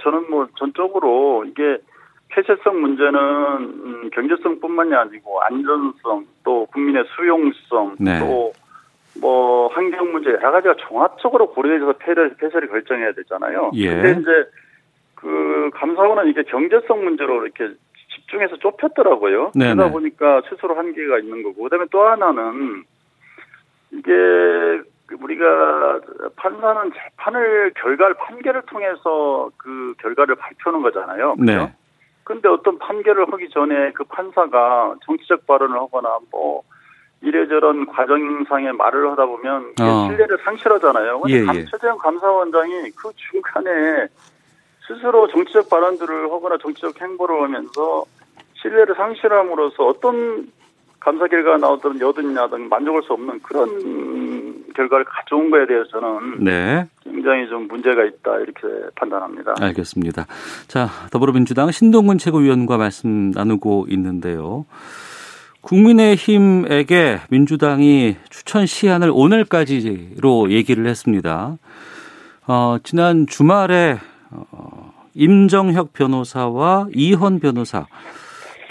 저는 0.02 0.30
뭐 0.30 0.47
전적으로 0.59 1.45
이게 1.47 1.78
폐쇄성 2.28 2.80
문제는 2.80 3.18
음, 3.18 4.11
경제성뿐만이 4.12 4.95
아니고 4.95 5.40
안전성 5.42 6.26
또 6.45 6.66
국민의 6.66 7.04
수용성 7.16 7.97
네. 7.99 8.18
또뭐 9.21 9.68
환경 9.68 10.12
문제 10.12 10.30
여러 10.30 10.52
가지가 10.52 10.75
종합적으로 10.88 11.52
고려해서 11.52 11.95
폐쇄를, 11.95 12.35
폐쇄를 12.37 12.68
결정해야 12.68 13.12
되잖아요. 13.12 13.71
예. 13.75 13.88
근데 13.88 14.21
이제 14.21 14.30
그 15.14 15.71
감사원은 15.75 16.28
이게 16.28 16.42
경제성 16.42 17.04
문제로 17.04 17.42
이렇게 17.42 17.75
집중해서 18.14 18.56
좁혔더라고요. 18.59 19.52
네네. 19.54 19.75
그러다 19.75 19.92
보니까 19.92 20.42
스스로 20.49 20.75
한계가 20.75 21.18
있는 21.21 21.42
거고. 21.42 21.64
그다음에 21.64 21.87
또 21.90 22.02
하나는 22.02 22.85
이게 23.90 24.12
우리가 25.21 26.00
판사는 26.37 26.93
재판을 26.93 27.73
결과를 27.76 28.14
판결을 28.14 28.62
통해서 28.62 29.50
그 29.57 29.95
결과를 30.00 30.35
발표하는 30.35 30.83
거잖아요. 30.83 31.37
그죠? 31.37 31.45
네. 31.45 31.73
근데 32.25 32.49
어떤 32.49 32.78
판결을 32.78 33.33
하기 33.33 33.49
전에 33.50 33.93
그 33.93 34.02
판사가 34.05 34.97
정치적 35.05 35.47
발언을 35.47 35.78
하거나 35.78 36.19
뭐 36.33 36.62
이래저런 37.23 37.87
과정상의 37.87 38.73
말을 38.73 39.11
하다 39.12 39.26
보면 39.26 39.75
어. 39.81 40.07
신뢰를 40.09 40.38
상실하잖아요. 40.45 41.21
근데 41.21 41.40
예, 41.40 41.45
감- 41.45 41.57
예. 41.57 41.64
최재형 41.66 41.99
감사원장이 41.99 42.90
그 42.97 43.11
중간에 43.14 44.09
스스로 44.87 45.28
정치적 45.28 45.69
발언들을 45.71 46.25
하거나 46.33 46.57
정치적 46.59 47.00
행보를 47.00 47.43
하면서 47.43 48.05
신뢰를 48.55 48.95
상실함으로써 48.97 49.87
어떤 49.87 50.50
감사 51.06 51.28
결과가 51.28 51.56
나오든 51.58 52.00
여든 52.00 52.34
야든 52.34 52.68
만족할 52.68 53.00
수 53.04 53.12
없는 53.12 53.38
그런 53.40 54.64
결과를 54.75 55.04
가져온 55.04 55.52
거에 55.52 55.64
대해서는 55.64 56.44
네. 56.44 56.84
굉장히 57.04 57.48
좀 57.48 57.68
문제가 57.68 58.04
있다 58.04 58.38
이렇게 58.40 58.90
판단합니다. 58.96 59.54
알겠습니다. 59.60 60.26
자, 60.66 60.88
더불어민주당 61.12 61.70
신동근 61.70 62.18
최고위원과 62.18 62.76
말씀 62.76 63.30
나누고 63.30 63.86
있는데요. 63.90 64.66
국민의힘에게 65.60 67.20
민주당이 67.30 68.16
추천 68.28 68.66
시한을 68.66 69.12
오늘까지로 69.14 70.50
얘기를 70.50 70.88
했습니다. 70.88 71.56
어, 72.48 72.78
지난 72.82 73.28
주말에 73.28 73.98
어, 74.32 74.92
임정혁 75.14 75.92
변호사와 75.92 76.88
이헌 76.92 77.38
변호사 77.38 77.86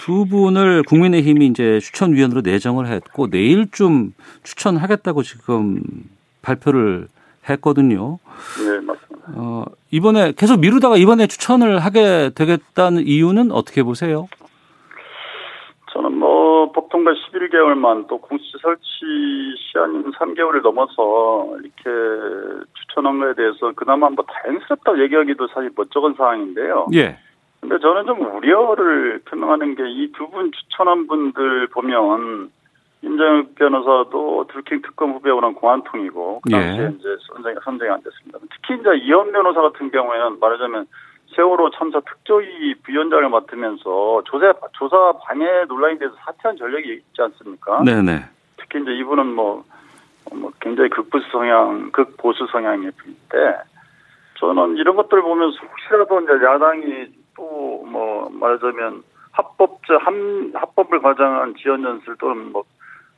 두 0.05 0.27
분을 0.27 0.83
국민의힘이 0.83 1.47
이제 1.47 1.79
추천위원으로 1.79 2.41
내정을 2.41 2.85
했고 2.85 3.25
내일쯤 3.25 4.13
추천하겠다고 4.43 5.23
지금 5.23 5.81
발표를 6.43 7.07
했거든요. 7.49 8.19
네, 8.63 8.81
맞습니다. 8.81 9.31
어, 9.35 9.65
이번에 9.89 10.33
계속 10.37 10.59
미루다가 10.59 10.97
이번에 10.97 11.25
추천을 11.25 11.79
하게 11.79 12.29
되겠다는 12.35 13.07
이유는 13.07 13.51
어떻게 13.51 13.81
보세요? 13.81 14.27
저는 15.91 16.19
뭐 16.19 16.71
법통과 16.71 17.13
11개월만 17.13 18.07
또 18.07 18.19
공수처 18.19 18.59
설치 18.61 18.83
시한인 19.71 20.11
3개월을 20.11 20.61
넘어서 20.61 21.57
이렇게 21.63 22.69
추천한 22.75 23.17
거에 23.17 23.33
대해서 23.33 23.71
그나마 23.75 24.11
뭐 24.11 24.23
다행스럽다고 24.23 25.01
얘기하기도 25.01 25.47
사실 25.47 25.71
멋쩍은 25.75 26.13
상황인데요. 26.15 26.89
예. 26.93 27.17
근데 27.67 27.79
저는 27.79 28.05
좀 28.05 28.21
우려를 28.35 29.21
표명하는 29.25 29.75
게 29.75 29.83
이 29.87 30.11
두 30.11 30.27
분 30.29 30.51
추천한 30.51 31.07
분들 31.07 31.67
보면 31.67 32.51
임정혁 33.01 33.55
변호사도 33.55 34.47
들킹 34.51 34.81
특검 34.83 35.13
후배원은 35.13 35.55
공안통이고 35.55 36.41
그 36.43 36.49
당시에 36.49 36.83
예. 36.85 36.91
이제 36.97 37.17
선정이, 37.27 37.55
선정이 37.63 37.91
안 37.91 38.01
됐습니다. 38.03 38.39
특히 38.53 38.79
이제 38.79 38.89
이현 39.05 39.31
변호사 39.31 39.61
같은 39.61 39.89
경우에는 39.91 40.39
말하자면 40.39 40.85
세월호 41.35 41.71
참사 41.71 41.99
특조위 42.01 42.75
부위원장을 42.83 43.27
맡으면서 43.29 44.21
조사 44.25 44.53
조사 44.73 45.13
방해 45.23 45.65
논란에 45.67 45.97
대해서 45.97 46.15
사퇴한 46.23 46.57
전력이 46.57 46.93
있지 46.93 47.21
않습니까? 47.21 47.81
네네. 47.83 48.25
특히 48.57 48.81
이제 48.81 48.91
이분은 48.91 49.33
뭐, 49.33 49.63
어, 50.31 50.35
뭐 50.35 50.51
굉장히 50.61 50.89
극보수 50.91 51.25
성향, 51.31 51.91
극보수 51.91 52.47
성향의 52.51 52.91
분인데 52.97 53.57
저는 54.39 54.77
이런 54.77 54.95
것들을 54.95 55.21
보면서 55.23 55.57
혹시라도 55.65 56.21
이제 56.21 56.31
야당이 56.45 57.07
또 57.35 57.85
뭐 57.85 58.29
말하자면 58.31 59.03
합법적 59.31 60.05
함 60.05 60.51
합법을 60.53 60.99
과장한 60.99 61.55
지연 61.57 61.83
연설 61.83 62.15
또는 62.17 62.51
뭐 62.51 62.63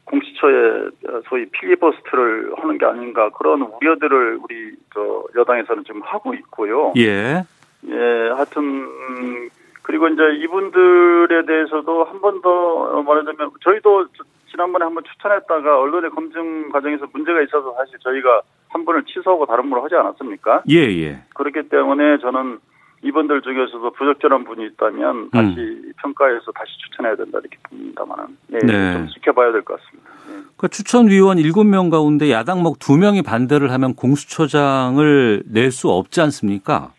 공수처의 0.05 0.89
소위 1.27 1.45
필리버스트를 1.49 2.53
하는 2.57 2.77
게 2.77 2.85
아닌가 2.85 3.29
그런 3.29 3.61
우려들을 3.61 4.39
우리 4.41 4.75
저 4.93 5.23
여당에서는 5.35 5.83
지금 5.85 6.01
하고 6.03 6.33
있고요. 6.33 6.93
예. 6.97 7.43
예, 7.87 8.29
하여튼 8.33 8.63
음, 8.63 9.49
그리고 9.83 10.07
이제 10.07 10.21
이분들에 10.43 11.45
대해서도 11.45 12.05
한 12.05 12.19
번 12.21 12.41
더 12.41 13.01
말하자면 13.03 13.51
저희도 13.61 14.07
저- 14.17 14.23
지난번에 14.49 14.85
한번 14.85 15.03
추천했다가 15.03 15.79
언론의 15.79 16.09
검증 16.11 16.69
과정에서 16.69 17.05
문제가 17.13 17.41
있어서 17.41 17.73
사실 17.77 17.99
저희가 17.99 18.41
한 18.69 18.85
분을 18.85 19.03
취소하고 19.03 19.45
다른 19.45 19.69
분을 19.69 19.83
하지 19.83 19.95
않았습니까? 19.95 20.63
예, 20.69 20.77
예. 21.03 21.19
그렇기 21.35 21.69
때문에 21.69 22.17
저는 22.19 22.57
이분들 23.03 23.41
중에서도 23.41 23.91
부적절한 23.91 24.43
분이 24.45 24.65
있다면 24.73 25.29
다시 25.31 25.55
평가해서 26.01 26.51
다시 26.51 26.71
추천해야 26.89 27.15
된다 27.15 27.37
이렇게 27.39 27.57
봅니다만은 27.69 28.25
예, 28.53 28.57
네. 28.65 28.93
좀 28.93 29.07
지켜봐야 29.09 29.51
될 29.51 29.61
것 29.63 29.79
같습니다. 29.79 30.09
예. 30.31 30.43
그 30.57 30.67
추천위원 30.67 31.37
7명 31.37 31.91
가운데 31.91 32.31
야당 32.31 32.63
목 32.63 32.79
2명이 32.79 33.23
반대를 33.23 33.71
하면 33.71 33.93
공수처장을 33.93 35.43
낼 35.51 35.71
수 35.71 35.89
없지 35.89 36.21
않습니까? 36.21 36.91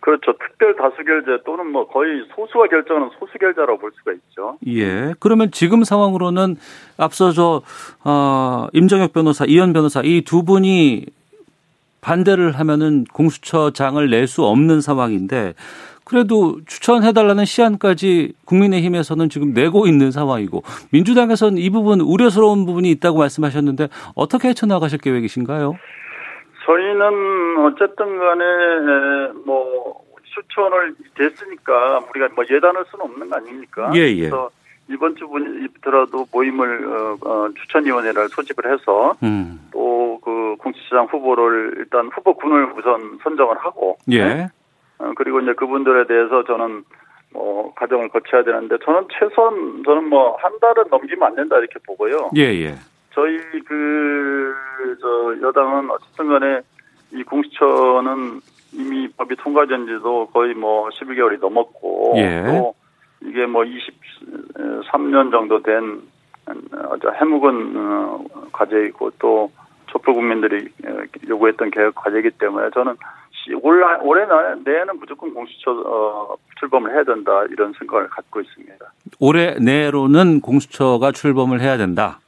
그렇죠. 0.00 0.32
특별 0.38 0.74
다수결제 0.76 1.42
또는 1.46 1.66
뭐 1.70 1.86
거의 1.86 2.24
소수가 2.34 2.66
결정하는 2.68 3.10
소수결자라고 3.18 3.78
볼 3.78 3.92
수가 3.98 4.12
있죠. 4.12 4.58
예. 4.66 5.14
그러면 5.20 5.50
지금 5.52 5.84
상황으로는 5.84 6.56
앞서 6.98 7.30
저, 7.30 7.62
어, 8.04 8.66
임정혁 8.72 9.12
변호사, 9.12 9.44
이현 9.44 9.72
변호사 9.72 10.02
이 10.04 10.22
두 10.24 10.44
분이 10.44 11.06
반대를 12.12 12.52
하면은 12.58 13.04
공수처장을 13.12 14.10
낼 14.10 14.26
수 14.26 14.44
없는 14.44 14.80
상황인데 14.80 15.54
그래도 16.04 16.60
추천해달라는 16.66 17.44
시한까지 17.44 18.32
국민의힘에서는 18.44 19.28
지금 19.28 19.52
내고 19.52 19.86
있는 19.86 20.10
상황이고 20.10 20.62
민주당에서는 20.90 21.58
이 21.58 21.70
부분 21.70 22.00
우려스러운 22.00 22.66
부분이 22.66 22.90
있다고 22.92 23.18
말씀하셨는데 23.18 23.88
어떻게 24.14 24.48
헤쳐나가실 24.48 24.98
계획이신가요? 25.00 25.76
저희는 26.66 27.66
어쨌든 27.66 28.18
간에 28.18 28.44
뭐 29.44 30.00
추천을 30.34 30.94
됐으니까 31.16 31.98
우리가 32.10 32.28
뭐 32.34 32.44
예단할 32.50 32.84
수는 32.90 33.04
없는 33.04 33.28
거 33.30 33.36
아닙니까? 33.36 33.90
예, 33.94 34.00
예. 34.00 34.20
그래서 34.30 34.50
이번 34.88 35.16
주부터라도 35.16 36.26
모임을 36.32 36.86
어, 36.86 37.16
어, 37.24 37.48
추천위원회를 37.54 38.28
소집을 38.28 38.72
해서 38.72 39.14
음. 39.22 39.60
또그 39.72 40.56
공수처장 40.58 41.06
후보를 41.06 41.74
일단 41.78 42.08
후보군을 42.12 42.72
우선 42.78 43.18
선정을 43.22 43.56
하고 43.58 43.96
예. 44.10 44.24
네? 44.24 44.48
어, 44.98 45.12
그리고 45.16 45.40
이제 45.40 45.52
그분들에 45.54 46.06
대해서 46.06 46.44
저는 46.44 46.84
뭐 47.32 47.72
과정을 47.74 48.08
거쳐야 48.10 48.44
되는데 48.44 48.76
저는 48.84 49.06
최소한 49.18 49.82
저는 49.84 50.08
뭐 50.10 50.36
한 50.38 50.52
달은 50.60 50.84
넘기면 50.90 51.22
안 51.22 51.34
된다 51.36 51.56
이렇게 51.58 51.78
보고요. 51.86 52.30
예 52.36 52.42
예. 52.42 52.74
저희 53.14 53.38
그 53.66 54.54
저 55.00 55.36
여당은 55.40 55.90
어쨌든 55.90 56.28
간에 56.28 56.60
이 57.12 57.22
공수처는 57.22 58.40
이미 58.72 59.08
법이 59.08 59.36
통과된 59.36 59.86
지도 59.86 60.26
거의 60.28 60.54
뭐 60.54 60.88
12개월이 60.88 61.38
넘었고 61.40 62.14
예. 62.16 62.44
또 62.46 62.74
이게 63.24 63.46
뭐 63.46 63.64
23년 63.64 65.30
정도 65.30 65.62
된 65.62 66.02
어, 66.46 66.96
해묵은 67.20 67.76
어, 67.76 68.24
과제이고 68.52 69.12
또 69.18 69.50
촛불 69.86 70.14
국민들이 70.14 70.68
어, 70.84 71.02
요구했던 71.28 71.70
개혁 71.70 71.94
과제이기 71.94 72.30
때문에 72.32 72.70
저는 72.74 72.96
올 73.60 73.82
올해 74.02 74.24
내에는 74.64 74.98
무조건 74.98 75.34
공수처 75.34 75.70
어, 75.72 76.36
출범을 76.60 76.92
해야 76.92 77.04
된다 77.04 77.44
이런 77.50 77.72
생각을 77.78 78.08
갖고 78.08 78.40
있습니다. 78.40 78.92
올해 79.20 79.56
내로는 79.60 80.40
공수처가 80.40 81.12
출범을 81.12 81.60
해야 81.60 81.76
된다. 81.76 82.18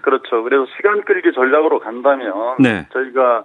그렇죠. 0.00 0.42
그래서 0.42 0.66
시간 0.76 1.02
끌기 1.02 1.32
전략으로 1.32 1.78
간다면 1.80 2.56
네. 2.58 2.86
저희가 2.92 3.44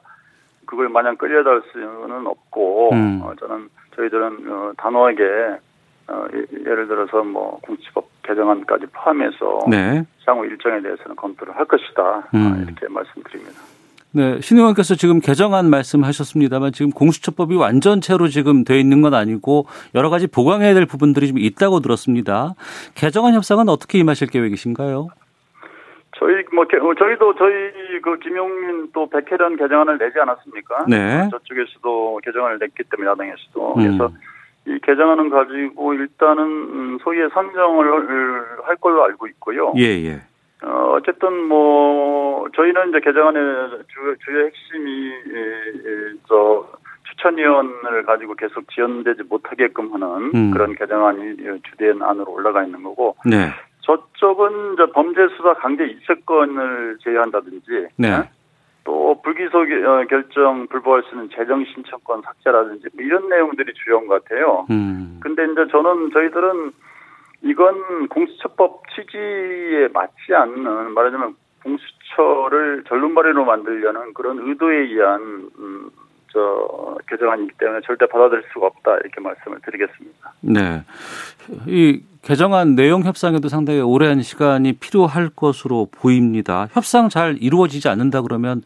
그걸 0.66 0.90
마냥 0.90 1.16
끌려달 1.18 1.62
수는 1.72 2.28
없고 2.28 2.94
음. 2.94 3.22
어, 3.24 3.34
저는 3.40 3.70
저희들은 3.96 4.52
어, 4.52 4.72
단호하게 4.78 5.58
어, 6.10 6.26
예를 6.34 6.88
들어서 6.88 7.24
뭐 7.24 7.60
공수처법 7.64 8.06
개정안까지 8.24 8.86
포함해서 8.94 9.66
네. 9.70 10.04
향후 10.26 10.46
일정에 10.46 10.82
대해서는 10.82 11.16
검토를 11.16 11.56
할 11.56 11.66
것이다 11.66 12.30
음. 12.34 12.66
이렇게 12.66 12.88
말씀드립니다. 12.88 13.62
네, 14.12 14.40
신 14.42 14.58
의원께서 14.58 14.96
지금 14.96 15.20
개정안 15.20 15.70
말씀하셨습니다만 15.70 16.72
지금 16.72 16.92
공수처법이 16.92 17.56
완전체로 17.56 18.30
지금 18.30 18.64
돼 18.64 18.80
있는 18.80 19.02
건 19.02 19.14
아니고 19.14 19.66
여러 19.96 20.10
가지 20.10 20.28
보강해야 20.28 20.74
될 20.74 20.86
부분들이 20.86 21.28
좀 21.28 21.38
있다고 21.38 21.82
들었습니다. 21.82 22.56
개정안 22.96 23.34
협상은 23.34 23.70
어떻게 23.70 24.00
임하실 24.00 24.30
계획이신가요? 24.30 25.10
저희 26.18 26.34
뭐 26.52 26.64
어, 26.64 26.96
저희도 26.96 27.36
저희 27.36 27.54
그 28.02 28.18
김용민 28.20 28.90
또 28.92 29.08
백혜련 29.08 29.58
개정안을 29.58 30.00
내지 30.00 30.20
않았습니까? 30.20 30.86
네. 30.88 31.30
저쪽에서도 31.30 32.22
개정안을 32.24 32.58
냈기 32.60 32.84
때문에 32.90 33.12
야당에서도 33.12 33.76
음. 33.76 33.84
그래서 33.84 34.12
이 34.68 34.80
개정안은 34.84 35.30
가지고 35.30 35.94
일단은 35.94 36.44
음, 36.44 36.98
소위의 37.02 37.30
선정을 37.34 38.58
할 38.64 38.76
걸로 38.76 39.04
알고 39.06 39.28
있고요. 39.28 39.74
예 39.78 39.84
예. 39.84 40.22
어, 40.64 40.96
어쨌든 40.96 41.48
뭐 41.48 42.48
저희는 42.56 42.90
이제 42.90 43.00
개정안의 43.00 43.70
주, 43.88 44.16
주요 44.26 44.46
핵심이 44.46 45.10
에, 45.10 45.40
에, 45.40 46.14
저 46.28 46.68
추천위원을 47.10 48.04
가지고 48.06 48.36
계속 48.36 48.70
지연되지 48.72 49.24
못하게끔 49.30 49.94
하는 49.94 50.32
음. 50.36 50.52
그런 50.52 50.76
개정안이 50.76 51.38
주된 51.70 52.02
안으로 52.02 52.32
올라가 52.34 52.64
있는 52.64 52.84
거고. 52.84 53.16
네. 53.26 53.52
저쪽은 53.82 54.74
이제 54.74 54.86
범죄 54.92 55.28
수사 55.38 55.54
강제 55.54 55.86
이체권을 55.86 56.98
제외한다든지 57.02 57.88
네. 57.96 58.30
또 58.88 59.20
불기소 59.22 59.60
어, 59.60 60.06
결정 60.10 60.66
불복할 60.68 61.04
수 61.04 61.14
있는 61.14 61.30
재정 61.36 61.66
신청권 61.66 62.22
삭제라든지 62.22 62.88
뭐 62.94 63.06
이런 63.06 63.28
내용들이 63.28 63.74
주요한 63.74 64.08
것 64.08 64.24
같아요. 64.24 64.66
음. 64.70 65.20
근데 65.22 65.44
이제 65.44 65.68
저는 65.70 66.12
저희들은 66.14 66.72
이건 67.42 68.08
공수처법 68.08 68.84
취지에 68.96 69.90
맞지 69.94 70.34
않는 70.34 70.94
말하자면 70.94 71.36
공수처를 71.64 72.86
전륜발이로 72.88 73.44
만들려는 73.44 74.14
그런 74.14 74.40
의도에 74.40 74.78
의한 74.78 75.50
음, 75.60 75.90
저 76.38 76.96
개정안이기 77.10 77.54
때문에 77.58 77.80
절대 77.84 78.06
받아들일 78.06 78.44
수가 78.54 78.68
없다 78.68 78.98
이렇게 78.98 79.20
말씀을 79.20 79.60
드리겠습니다. 79.66 80.34
네, 80.42 80.84
이 81.66 82.04
개정안 82.22 82.76
내용 82.76 83.02
협상에도 83.02 83.48
상당히 83.48 83.82
오랜 83.82 84.22
시간이 84.22 84.74
필요할 84.74 85.30
것으로 85.36 85.88
보입니다. 85.92 86.68
협상 86.74 87.10
잘 87.10 87.38
이루어지지 87.42 87.90
않는다 87.90 88.22
그러면 88.22 88.62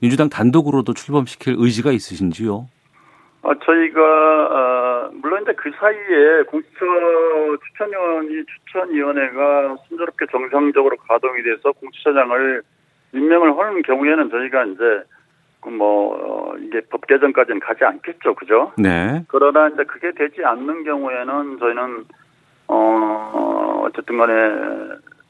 민주당 0.00 0.28
단독으로도 0.28 0.92
출범시킬 0.92 1.54
의지가 1.56 1.92
있으신지요? 1.92 2.66
어, 3.40 3.54
저희가 3.64 4.00
어, 4.00 5.10
물론 5.14 5.44
이제 5.44 5.54
그 5.56 5.70
사이에 5.78 6.42
공수처 6.48 6.84
추천위원이 7.68 8.44
추천위원회가 8.66 9.76
순조롭게 9.88 10.26
정상적으로 10.30 10.96
가동이 11.08 11.42
돼서 11.42 11.72
공수처장을 11.72 12.62
임명을 13.14 13.58
하는 13.58 13.80
경우에는 13.82 14.28
저희가 14.28 14.64
이제 14.64 15.04
뭐 15.70 16.14
어, 16.14 16.56
이게 16.58 16.80
법 16.90 17.06
개정까지는 17.06 17.60
가지 17.60 17.84
않겠죠, 17.84 18.34
그죠? 18.34 18.72
네. 18.76 19.24
그러나 19.28 19.68
이제 19.68 19.84
그게 19.84 20.12
되지 20.12 20.44
않는 20.44 20.84
경우에는 20.84 21.58
저희는 21.58 22.04
어 22.68 23.84
어쨌든 23.86 24.18
간에 24.18 24.32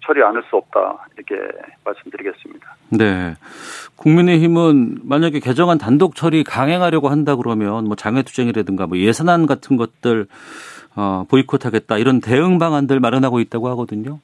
처리 0.04 0.22
않을 0.22 0.42
수 0.44 0.56
없다 0.56 1.06
이렇게 1.16 1.48
말씀드리겠습니다. 1.84 2.76
네. 2.90 3.34
국민의힘은 3.96 4.98
만약에 5.02 5.40
개정안 5.40 5.78
단독 5.78 6.14
처리 6.14 6.44
강행하려고 6.44 7.08
한다 7.08 7.36
그러면 7.36 7.84
뭐 7.84 7.96
장외투쟁이라든가 7.96 8.86
뭐 8.86 8.98
예산안 8.98 9.46
같은 9.46 9.76
것들 9.76 10.26
어, 10.96 11.24
보이콧하겠다 11.28 11.98
이런 11.98 12.20
대응 12.20 12.58
방안들 12.58 13.00
마련하고 13.00 13.40
있다고 13.40 13.68
하거든요. 13.70 14.20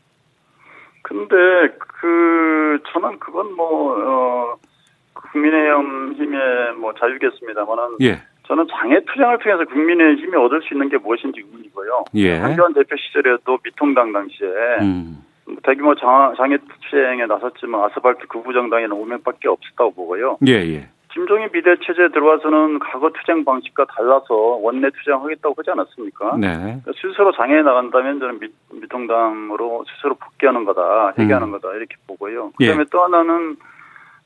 근데 1.02 1.34
그 1.78 2.78
저는 2.92 3.18
그건 3.18 3.54
뭐 3.56 3.94
어, 3.96 4.56
국민의힘의 5.32 6.74
뭐 6.78 6.92
자유겠습니다만은 6.94 7.96
예. 8.02 8.20
저는 8.46 8.66
장애 8.68 8.98
투쟁을 9.04 9.38
통해서 9.38 9.64
국민의 9.64 10.16
힘이 10.16 10.36
얻을 10.36 10.60
수 10.62 10.74
있는 10.74 10.88
게 10.88 10.98
무엇인지 10.98 11.40
의문이고요. 11.40 12.04
예. 12.16 12.36
한교안 12.36 12.74
대표 12.74 12.96
시절에도 12.96 13.58
미통당 13.62 14.12
당시에 14.12 14.48
음. 14.80 15.24
대규모 15.62 15.94
장, 15.94 16.34
장애 16.36 16.58
투쟁에 16.58 17.26
나섰지만 17.26 17.84
아스팔트 17.84 18.26
극우 18.26 18.52
정당에는 18.52 18.90
5명밖에 18.96 19.46
없었다고 19.46 19.92
보고요. 19.94 20.38
예, 20.46 20.52
예. 20.52 20.88
김종인 21.12 21.50
비대 21.50 21.74
체제에 21.84 22.08
들어와서는 22.08 22.78
과거 22.78 23.10
투쟁 23.10 23.44
방식과 23.44 23.84
달라서 23.86 24.34
원내 24.34 24.90
투쟁하겠다고 24.90 25.54
하지 25.56 25.70
않았습니까? 25.70 26.36
네. 26.36 26.80
스스로 27.00 27.32
장애에 27.32 27.62
나간다면 27.62 28.20
저는 28.20 28.38
미, 28.38 28.48
미통당으로 28.72 29.84
스스로 29.92 30.14
복귀하는 30.14 30.64
거다, 30.64 31.14
회개하는 31.18 31.48
음. 31.48 31.52
거다 31.52 31.74
이렇게 31.74 31.96
보고요. 32.06 32.52
그다음에 32.58 32.80
예. 32.80 32.84
또 32.92 33.02
하나는 33.02 33.56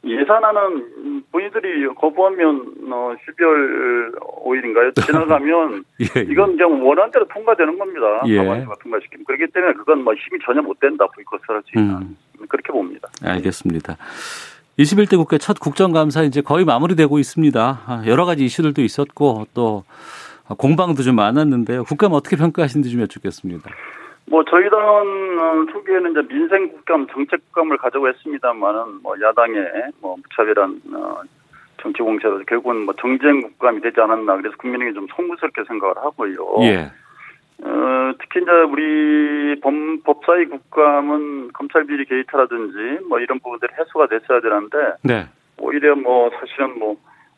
예산안은 0.06 1.24
본인들이 1.32 1.86
거부하면 1.94 2.74
어 2.90 3.14
12월 3.26 4.18
5일인가요? 4.20 4.94
지나가면 5.06 5.84
예, 6.00 6.20
예. 6.20 6.22
이건 6.30 6.56
그냥 6.56 6.86
원하는 6.86 7.10
대로 7.10 7.26
통과되는 7.28 7.78
겁니다. 7.78 8.22
예. 8.26 8.36
과반수가 8.38 8.74
통과시키면 8.82 9.24
그렇기 9.24 9.46
때문에 9.52 9.72
그건 9.74 10.04
뭐 10.04 10.14
힘이 10.14 10.38
전혀 10.44 10.62
못 10.62 10.78
된다 10.78 11.06
보이콧을 11.14 11.42
할수 11.48 11.68
있는 11.76 11.94
음. 11.96 12.16
그렇게 12.48 12.72
봅니다. 12.72 13.08
알겠습니다. 13.22 13.96
21대 14.78 15.16
국회 15.16 15.38
첫 15.38 15.58
국정감사 15.60 16.22
이제 16.24 16.40
거의 16.40 16.64
마무리되고 16.64 17.18
있습니다. 17.18 17.80
아, 17.86 18.02
여러 18.06 18.24
가지 18.24 18.44
이슈들도 18.44 18.82
있었고 18.82 19.46
또 19.54 19.84
공방도 20.58 21.02
좀 21.02 21.16
많았는데요. 21.16 21.84
국감 21.84 22.12
어떻게 22.12 22.36
평가하시는지 22.36 22.90
좀 22.90 23.00
여쭙겠습니다. 23.02 23.70
뭐 24.26 24.42
저희 24.44 24.68
당은 24.70 25.68
초기에는 25.72 26.10
이제 26.12 26.22
민생 26.28 26.68
국감, 26.68 27.06
정책 27.08 27.40
국감을 27.46 27.76
가자고 27.76 28.08
했습니다만은 28.08 29.02
뭐 29.02 29.14
야당의 29.20 29.92
뭐 30.00 30.16
무차별한 30.16 30.80
어 30.94 31.20
정치 31.82 32.02
공세로 32.02 32.38
결국은 32.46 32.86
뭐 32.86 32.94
정쟁 32.94 33.42
국감이 33.42 33.80
되지 33.80 34.00
않았나 34.00 34.36
그래서 34.36 34.56
국민에게 34.56 34.94
좀 34.94 35.06
송구스럽게 35.14 35.64
생각을 35.64 35.96
하고요. 35.96 36.56
예. 36.62 36.90
어, 37.62 38.12
특히 38.18 38.40
이제 38.42 38.50
우리 38.50 39.60
법, 39.60 39.72
법사위 40.04 40.46
국감은 40.46 41.52
검찰 41.52 41.84
비리 41.84 42.04
게이트라든지 42.04 43.04
뭐 43.08 43.20
이런 43.20 43.38
부분들이 43.38 43.72
해소가 43.78 44.06
됐어야 44.08 44.40
되는데 44.40 44.76
네. 45.02 45.26
오히려 45.58 45.94
뭐 45.94 46.30
사실은 46.40 46.78
뭐 46.78 46.96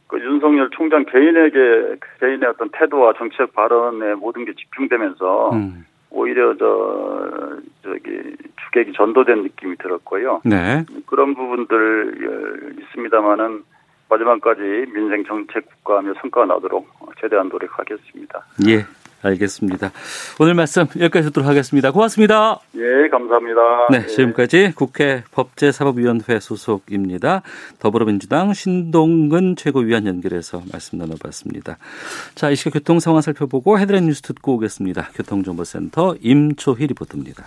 그 0.09 0.21
윤석열 0.21 0.71
총장 0.71 1.05
개인에게 1.05 1.97
개인의 2.21 2.49
어떤 2.49 2.69
태도와 2.71 3.13
정책 3.15 3.53
발언에 3.55 4.15
모든 4.15 4.45
게 4.45 4.53
집중되면서 4.55 5.51
음. 5.51 5.85
오히려 6.17 6.57
저 6.57 7.59
저기 7.83 8.37
주객이 8.65 8.93
전도된 8.95 9.43
느낌이 9.43 9.77
들었고요. 9.77 10.41
네. 10.45 10.85
그런 11.05 11.35
부분들 11.35 12.19
예, 12.23 12.83
있습니다만은 12.83 13.63
마지막까지 14.09 14.63
민생 14.95 15.25
정책 15.25 15.67
국감하며 15.67 16.15
성과가 16.21 16.47
나도록 16.47 16.89
최대한 17.21 17.49
노력하겠습니다. 17.49 18.47
예. 18.69 18.85
알겠습니다. 19.23 19.91
오늘 20.39 20.55
말씀 20.55 20.83
여기까지 20.83 21.29
듣도록 21.29 21.49
하겠습니다. 21.49 21.91
고맙습니다. 21.91 22.61
예, 22.77 23.09
감사합니다. 23.09 23.61
네, 23.91 24.07
지금까지 24.07 24.73
국회 24.75 25.25
법제사법위원회 25.33 26.41
소속입니다. 26.41 27.43
더불어민주당 27.79 28.55
신동근 28.55 29.57
최고위원 29.57 30.07
연결해서 30.07 30.63
말씀 30.71 30.99
나눠봤습니다. 30.99 31.79
자, 32.35 32.51
이 32.51 32.57
시각 32.57 32.75
교통 32.75 33.01
상황 33.01 33.21
살펴보고 33.21 33.79
헤드라인 33.79 34.07
뉴스 34.07 34.23
듣고 34.23 34.55
오겠습니다. 34.55 35.11
교통정보센터 35.15 36.17
임초희 36.21 36.87
리포터입니다. 36.89 37.45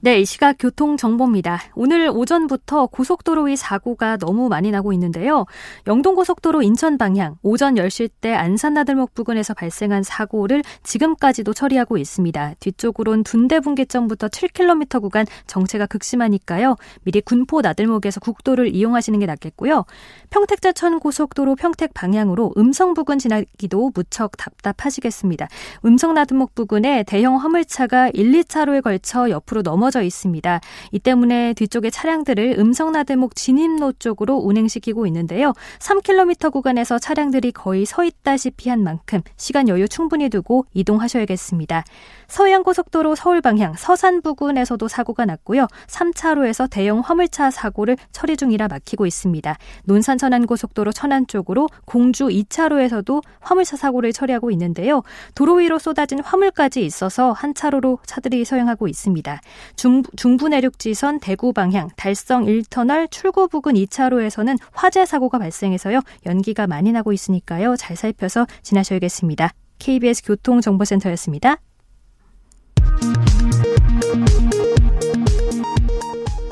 네, 0.00 0.20
이 0.20 0.24
시각 0.24 0.54
교통 0.60 0.96
정보입니다. 0.96 1.58
오늘 1.74 2.08
오전부터 2.08 2.86
고속도로 2.86 3.46
위 3.46 3.56
사고가 3.56 4.16
너무 4.16 4.48
많이 4.48 4.70
나고 4.70 4.92
있는데요. 4.92 5.44
영동고속도로 5.88 6.62
인천 6.62 6.98
방향 6.98 7.34
오전 7.42 7.74
10시 7.74 8.08
때 8.20 8.32
안산나들목 8.32 9.14
부근에서 9.14 9.54
발생한 9.54 10.04
사고를 10.04 10.62
지금까지도 10.84 11.52
처리하고 11.52 11.98
있습니다. 11.98 12.54
뒤쪽으론 12.60 13.24
둔대분기점부터 13.24 14.28
7km 14.28 15.00
구간 15.00 15.26
정체가 15.48 15.86
극심하니까요. 15.86 16.76
미리 17.02 17.20
군포 17.20 17.60
나들목에서 17.60 18.20
국도를 18.20 18.72
이용하시는 18.72 19.18
게 19.18 19.26
낫겠고요. 19.26 19.84
평택제천 20.30 21.00
고속도로 21.00 21.56
평택 21.56 21.92
방향으로 21.92 22.52
음성 22.56 22.94
부근 22.94 23.18
지나기도 23.18 23.90
무척 23.92 24.36
답답하시겠습니다. 24.36 25.48
음성 25.84 26.14
나들목 26.14 26.54
부근에 26.54 27.02
대형 27.02 27.38
화물차가 27.38 28.10
1, 28.14 28.30
2차로에 28.30 28.80
걸쳐 28.80 29.28
옆으로 29.30 29.62
넘어 29.62 29.87
져 29.90 30.02
있습니다. 30.02 30.60
이 30.92 30.98
때문에 30.98 31.54
뒤쪽의 31.54 31.90
차량들을 31.90 32.56
음성나들목 32.58 33.34
진입로 33.34 33.92
쪽으로 33.92 34.36
운행시키고 34.36 35.06
있는데요. 35.06 35.52
3km 35.78 36.52
구간에서 36.52 36.98
차량들이 36.98 37.52
거의 37.52 37.86
서 37.86 38.04
있다시피 38.04 38.70
한 38.70 38.82
만큼 38.82 39.20
시간 39.36 39.68
여유 39.68 39.88
충분히 39.88 40.28
두고 40.28 40.66
이동하셔야겠습니다. 40.74 41.84
서해안고속도로 42.28 43.14
서울 43.14 43.40
방향 43.40 43.74
서산 43.74 44.20
부근에서도 44.20 44.86
사고가 44.86 45.24
났고요. 45.24 45.66
3차로에서 45.86 46.68
대형 46.70 47.00
화물차 47.00 47.50
사고를 47.50 47.96
처리 48.12 48.36
중이라 48.36 48.68
막히고 48.68 49.06
있습니다. 49.06 49.56
논산 49.84 50.18
천안고속도로 50.18 50.92
천안 50.92 51.26
쪽으로 51.26 51.68
공주 51.84 52.26
2차로에서도 52.26 53.22
화물차 53.40 53.76
사고를 53.76 54.12
처리하고 54.12 54.50
있는데요. 54.50 55.02
도로 55.34 55.54
위로 55.54 55.78
쏟아진 55.78 56.20
화물까지 56.20 56.84
있어서 56.84 57.32
한 57.32 57.54
차로로 57.54 57.98
차들이 58.04 58.44
서행하고 58.44 58.88
있습니다. 58.88 59.40
중, 59.78 60.02
중부 60.16 60.48
내륙지선 60.48 61.20
대구 61.20 61.52
방향 61.52 61.88
달성 61.96 62.44
1터널 62.46 63.08
출구 63.12 63.46
부근 63.46 63.74
2차로에서는 63.74 64.58
화재 64.72 65.06
사고가 65.06 65.38
발생해서요. 65.38 66.00
연기가 66.26 66.66
많이 66.66 66.90
나고 66.90 67.12
있으니까요. 67.12 67.76
잘 67.76 67.96
살펴서 67.96 68.44
지나셔야겠습니다. 68.62 69.52
KBS 69.78 70.24
교통정보센터였습니다. 70.24 71.58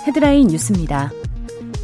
헤드라인 0.06 0.46
뉴스입니다. 0.46 1.10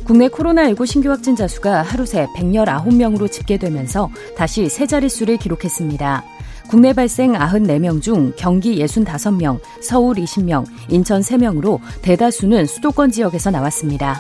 국내 0.05 0.29
코로나19 0.29 0.87
신규 0.87 1.11
확진자 1.11 1.49
수가 1.49 1.83
하루 1.83 2.07
새 2.07 2.27
119명으로 2.37 3.31
집계되면서 3.31 4.11
다시 4.37 4.69
세 4.69 4.87
자릿수를 4.87 5.39
기록했습니다. 5.39 6.32
국내 6.73 6.95
발생 6.95 7.35
94명 7.35 8.01
중 8.01 8.33
경기 8.35 8.83
65명, 8.83 9.61
서울 9.83 10.17
20명, 10.17 10.65
인천 10.89 11.21
3명으로 11.21 11.79
대다수는 12.01 12.65
수도권 12.65 13.11
지역에서 13.11 13.51
나왔습니다. 13.51 14.19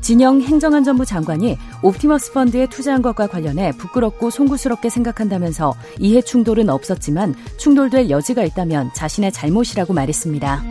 진영 0.00 0.40
행정안전부 0.40 1.06
장관이 1.06 1.56
옵티머스 1.80 2.32
펀드에 2.32 2.66
투자한 2.66 3.02
것과 3.02 3.28
관련해 3.28 3.70
부끄럽고 3.78 4.30
송구스럽게 4.30 4.88
생각한다면서 4.88 5.74
이해 6.00 6.20
충돌은 6.22 6.68
없었지만 6.68 7.36
충돌될 7.56 8.10
여지가 8.10 8.42
있다면 8.42 8.90
자신의 8.96 9.30
잘못이라고 9.30 9.92
말했습니다. 9.92 10.64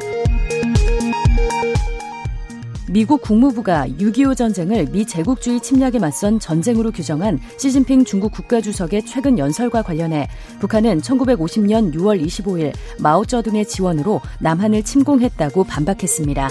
미국 2.89 3.21
국무부가 3.21 3.85
6.25 3.87 4.35
전쟁을 4.35 4.87
미 4.91 5.05
제국주의 5.05 5.61
침략에 5.61 5.99
맞선 5.99 6.39
전쟁으로 6.39 6.91
규정한 6.91 7.39
시진핑 7.57 8.03
중국 8.03 8.31
국가주석의 8.31 9.05
최근 9.05 9.37
연설과 9.37 9.83
관련해 9.83 10.27
북한은 10.59 11.01
1950년 11.01 11.93
6월 11.93 12.19
25일 12.25 12.73
마오쩌둥의 12.99 13.67
지원으로 13.67 14.21
남한을 14.39 14.81
침공했다고 14.81 15.65
반박했습니다. 15.65 16.49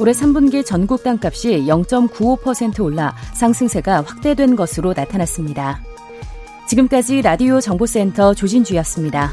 올해 0.00 0.12
3분기 0.12 0.66
전국 0.66 1.04
땅값이 1.04 1.64
0.95% 1.66 2.82
올라 2.82 3.14
상승세가 3.34 4.02
확대된 4.02 4.56
것으로 4.56 4.94
나타났습니다. 4.94 5.80
지금까지 6.66 7.22
라디오 7.22 7.60
정보센터 7.60 8.34
조진주였습니다. 8.34 9.32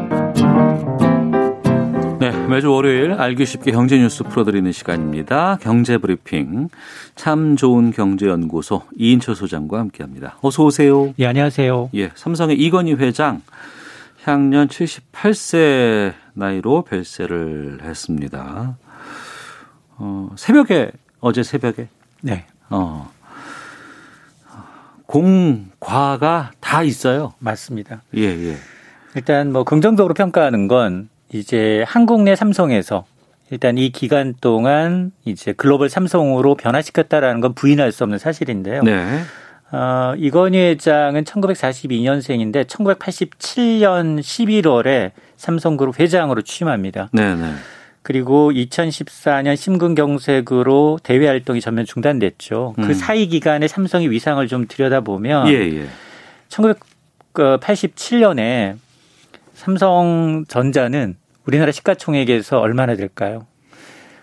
네, 2.21 2.29
매주 2.45 2.71
월요일 2.71 3.13
알기 3.13 3.47
쉽게 3.47 3.71
경제 3.71 3.97
뉴스 3.97 4.23
풀어드리는 4.23 4.71
시간입니다. 4.71 5.57
경제 5.59 5.97
브리핑 5.97 6.69
참 7.15 7.55
좋은 7.55 7.89
경제연구소 7.89 8.83
이인철 8.95 9.33
소장과 9.33 9.79
함께합니다. 9.79 10.37
어서 10.43 10.63
오세요. 10.63 11.15
예, 11.17 11.25
안녕하세요. 11.25 11.89
예, 11.95 12.11
삼성의 12.13 12.59
이건희 12.59 12.93
회장 12.93 13.41
향년 14.21 14.67
78세 14.67 16.13
나이로 16.35 16.83
별세를 16.83 17.79
했습니다. 17.81 18.77
어, 19.97 20.29
새벽에 20.35 20.91
어제 21.21 21.41
새벽에 21.41 21.87
네. 22.21 22.45
어. 22.69 23.11
공과가 25.07 26.51
다 26.59 26.83
있어요. 26.83 27.33
맞습니다. 27.39 28.03
예, 28.15 28.21
예. 28.21 28.57
일단 29.15 29.51
뭐 29.51 29.63
긍정적으로 29.63 30.13
평가하는 30.13 30.67
건 30.67 31.09
이제 31.33 31.83
한국 31.87 32.23
내 32.23 32.35
삼성에서 32.35 33.05
일단 33.49 33.77
이 33.77 33.89
기간 33.89 34.33
동안 34.39 35.11
이제 35.25 35.53
글로벌 35.53 35.89
삼성으로 35.89 36.55
변화시켰다라는 36.55 37.41
건 37.41 37.53
부인할 37.53 37.91
수 37.91 38.03
없는 38.03 38.17
사실인데요. 38.17 38.83
네. 38.83 39.21
어, 39.71 40.13
이건희 40.17 40.57
회장은 40.57 41.23
1942년생인데 41.23 42.65
1987년 42.65 44.19
11월에 44.19 45.11
삼성그룹 45.37 45.99
회장으로 45.99 46.41
취임합니다. 46.41 47.09
네, 47.13 47.35
네. 47.35 47.53
그리고 48.03 48.51
2014년 48.51 49.55
심근경색으로 49.55 50.99
대외 51.03 51.27
활동이 51.27 51.61
전면 51.61 51.85
중단됐죠. 51.85 52.73
그 52.75 52.81
음. 52.81 52.93
사이 52.93 53.27
기간에 53.27 53.67
삼성의 53.67 54.09
위상을 54.11 54.45
좀 54.47 54.65
들여다보면 54.67 55.47
예, 55.49 55.53
예. 55.53 55.87
1987년에 56.49 58.75
삼성전자는 59.53 61.15
우리나라 61.45 61.71
시가총액에서 61.71 62.59
얼마나 62.59 62.95
될까요? 62.95 63.45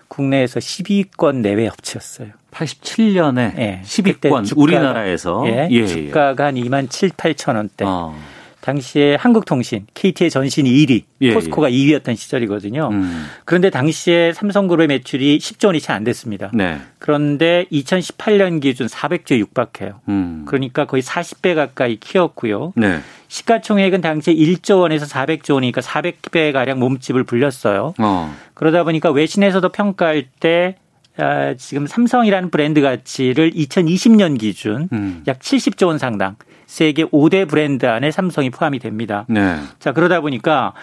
국내에서 0.07 0.59
10위권 0.59 1.37
내외 1.37 1.67
업체였어요. 1.67 2.29
87년에 2.51 3.57
예. 3.59 3.81
10위권 3.83 4.03
그때 4.13 4.29
주가가- 4.29 4.57
우리나라에서 4.57 5.43
예. 5.47 5.67
예, 5.69 5.75
예. 5.81 5.87
주가가 5.87 6.45
한 6.47 6.55
2만 6.55 6.89
7, 6.89 7.09
8천 7.09 7.55
원대. 7.55 7.85
어. 7.85 8.15
당시에 8.61 9.15
한국통신, 9.15 9.87
KT의 9.93 10.29
전신이 10.29 10.69
1위, 10.69 11.03
예, 11.21 11.33
포스코가 11.33 11.69
2위였던 11.69 12.15
시절이거든요. 12.15 12.89
음. 12.91 13.25
그런데 13.45 13.69
당시에 13.69 14.33
삼성그룹의 14.33 14.87
매출이 14.87 15.37
10조 15.39 15.67
원이 15.67 15.79
채 15.79 15.93
안 15.93 16.03
됐습니다. 16.03 16.51
네. 16.53 16.77
그런데 16.99 17.65
2018년 17.71 18.61
기준 18.61 18.87
400조에 18.87 19.39
육박해요. 19.39 20.01
음. 20.07 20.43
그러니까 20.45 20.85
거의 20.85 21.01
40배 21.01 21.55
가까이 21.55 21.97
키웠고요. 21.97 22.73
네. 22.75 22.99
시가총액은 23.27 24.01
당시에 24.01 24.33
1조 24.33 24.81
원에서 24.81 25.05
400조 25.05 25.55
원이니까 25.55 25.81
400배 25.81 26.51
가량 26.51 26.79
몸집을 26.79 27.23
불렸어요. 27.23 27.93
어. 27.97 28.35
그러다 28.53 28.83
보니까 28.83 29.11
외신에서도 29.11 29.67
평가할 29.69 30.25
때 30.39 30.75
아, 31.17 31.53
지금 31.55 31.85
삼성이라는 31.85 32.49
브랜드 32.49 32.81
가치를 32.81 33.51
2020년 33.51 34.39
기준 34.39 34.87
음. 34.93 35.23
약 35.27 35.39
70조 35.39 35.87
원 35.87 35.97
상당 35.97 36.35
세계 36.69 37.03
5대 37.03 37.49
브랜드 37.49 37.87
안에 37.87 38.11
삼성이 38.11 38.51
포함이 38.51 38.77
됩니다. 38.77 39.25
네. 39.27 39.55
자, 39.79 39.91
그러다 39.91 40.21
보니까 40.21 40.73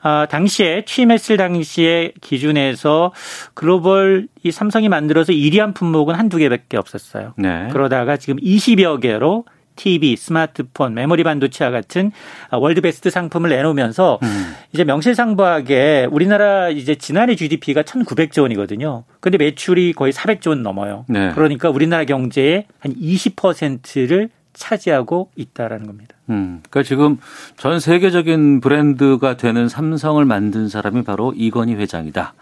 아, 0.00 0.26
당시에 0.30 0.86
취임했을 0.86 1.36
당시에 1.36 2.12
기준에서 2.22 3.12
글로벌 3.52 4.28
이 4.42 4.50
삼성이 4.50 4.88
만들어서 4.88 5.32
1위한 5.32 5.74
품목은 5.74 6.14
한두 6.14 6.38
개밖에 6.38 6.78
없었어요. 6.78 7.34
네. 7.36 7.68
그러다가 7.72 8.16
지금 8.16 8.36
20여 8.40 9.02
개로 9.02 9.44
TV, 9.76 10.16
스마트폰, 10.16 10.94
메모리 10.94 11.24
반도체와 11.24 11.70
같은 11.70 12.10
아, 12.48 12.56
월드 12.56 12.80
베스트 12.80 13.10
상품을 13.10 13.50
내놓으면서 13.50 14.20
음. 14.22 14.54
이제 14.72 14.82
명실상부하게 14.84 16.08
우리나라 16.10 16.70
이제 16.70 16.94
지난해 16.94 17.36
GDP가 17.36 17.82
1,900조 17.82 18.42
원이거든요. 18.42 19.04
근데 19.20 19.36
매출이 19.36 19.92
거의 19.92 20.14
400조 20.14 20.48
원 20.48 20.62
넘어요. 20.62 21.04
네. 21.06 21.32
그러니까 21.34 21.68
우리나라 21.68 22.06
경제의 22.06 22.64
한 22.78 22.94
20%를 22.94 24.30
차지하고 24.54 25.30
있다라는 25.36 25.86
겁니다. 25.86 26.16
음, 26.30 26.62
그러니까 26.70 26.82
지금 26.88 27.18
전 27.56 27.80
세계적인 27.80 28.60
브랜드가 28.60 29.36
되는 29.36 29.68
삼성을 29.68 30.24
만든 30.24 30.68
사람이 30.68 31.02
바로 31.02 31.32
이건희 31.36 31.74
회장이다. 31.74 32.34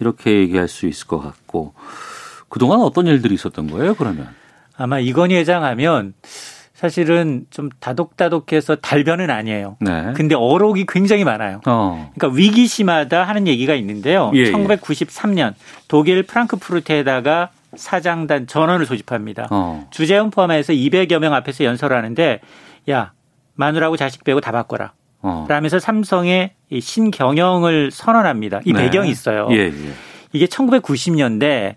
이렇게 0.00 0.32
얘기할 0.40 0.68
수 0.68 0.86
있을 0.86 1.06
것 1.06 1.18
같고 1.20 1.74
그동안 2.48 2.80
어떤 2.80 3.06
일들이 3.06 3.34
있었던 3.34 3.70
거예요, 3.70 3.94
그러면? 3.94 4.28
아마 4.76 4.98
이건희 4.98 5.36
회장 5.36 5.64
하면 5.64 6.14
사실은 6.78 7.44
좀 7.50 7.68
다독다독해서 7.80 8.76
달변은 8.76 9.30
아니에요. 9.30 9.76
네. 9.80 10.12
근데 10.14 10.36
어록이 10.36 10.86
굉장히 10.86 11.24
많아요. 11.24 11.60
어. 11.66 12.12
그러니까 12.14 12.36
위기시마다 12.38 13.24
하는 13.24 13.48
얘기가 13.48 13.74
있는데요. 13.74 14.30
예, 14.34 14.52
1993년 14.52 15.48
예. 15.48 15.54
독일 15.88 16.22
프랑크푸르트에다가 16.22 17.50
사장단 17.76 18.46
전원을 18.46 18.86
소집합니다. 18.86 19.48
어. 19.50 19.86
주재원 19.90 20.30
포함해서 20.30 20.72
200여 20.72 21.18
명 21.18 21.34
앞에서 21.34 21.64
연설하는데 21.64 22.40
야 22.90 23.12
마누라고 23.54 23.96
자식 23.96 24.24
빼고 24.24 24.40
다 24.40 24.52
바꿔라. 24.52 24.92
어. 25.20 25.46
라면서 25.48 25.78
삼성의 25.78 26.52
신경영을 26.80 27.90
선언합니다. 27.90 28.60
이 28.64 28.72
네. 28.72 28.84
배경이 28.84 29.10
있어요. 29.10 29.48
예, 29.50 29.66
예. 29.66 29.72
이게 30.32 30.46
1990년대 30.46 31.74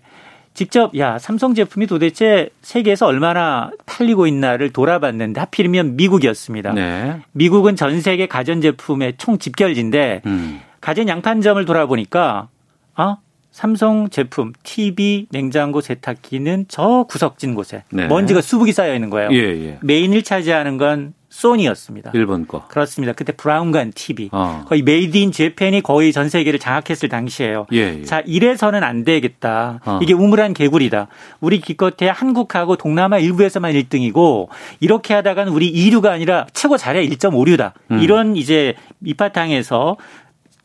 직접 0.54 0.96
야 0.98 1.18
삼성 1.18 1.54
제품이 1.54 1.86
도대체 1.86 2.50
세계에서 2.60 3.06
얼마나 3.06 3.70
팔리고 3.86 4.26
있나를 4.26 4.70
돌아봤는데 4.70 5.40
하필이면 5.40 5.96
미국이었습니다. 5.96 6.72
네. 6.74 7.20
미국은 7.32 7.74
전 7.74 8.00
세계 8.00 8.26
가전 8.26 8.60
제품의 8.60 9.14
총 9.16 9.38
집결지인데 9.38 10.22
음. 10.26 10.60
가전 10.80 11.08
양판점을 11.08 11.64
돌아보니까 11.64 12.48
아 12.94 13.16
삼성 13.52 14.08
제품 14.08 14.52
TV, 14.62 15.26
냉장고, 15.30 15.82
세탁기는 15.82 16.66
저 16.68 17.04
구석진 17.08 17.54
곳에 17.54 17.84
네. 17.90 18.06
먼지가 18.06 18.40
수북이 18.40 18.72
쌓여 18.72 18.94
있는 18.94 19.10
거예요. 19.10 19.30
예, 19.32 19.36
예. 19.36 19.78
main을 19.82 20.22
차지하는 20.22 20.78
건 20.78 21.12
소니였습니다. 21.32 22.10
일본 22.14 22.46
거. 22.46 22.66
그렇습니다. 22.68 23.14
그때 23.14 23.32
브라운관 23.32 23.92
TV. 23.94 24.28
어. 24.32 24.64
거의 24.68 24.82
made 24.82 25.16
in 25.16 25.32
Japan이 25.32 25.80
거의 25.80 26.12
전 26.12 26.28
세계를 26.28 26.58
장악했을 26.58 27.08
당시에요. 27.08 27.66
예, 27.72 28.00
예. 28.00 28.04
자, 28.04 28.22
이래서는 28.26 28.84
안 28.84 29.02
되겠다. 29.04 29.80
어. 29.84 29.98
이게 30.02 30.12
우물 30.12 30.39
안 30.39 30.52
개구리다. 30.52 31.08
우리 31.40 31.60
기껏해 31.60 32.10
한국하고 32.12 32.76
동남아 32.76 33.18
일부에서만 33.18 33.72
1등이고 33.72 34.48
이렇게 34.80 35.14
하다가는 35.14 35.52
우리 35.52 35.72
2류가 35.72 36.06
아니라 36.06 36.46
최고 36.52 36.76
잘해 36.76 37.06
1.5류다. 37.08 37.72
음. 37.90 38.00
이런 38.00 38.36
이제 38.36 38.74
밑바탕에서 38.98 39.96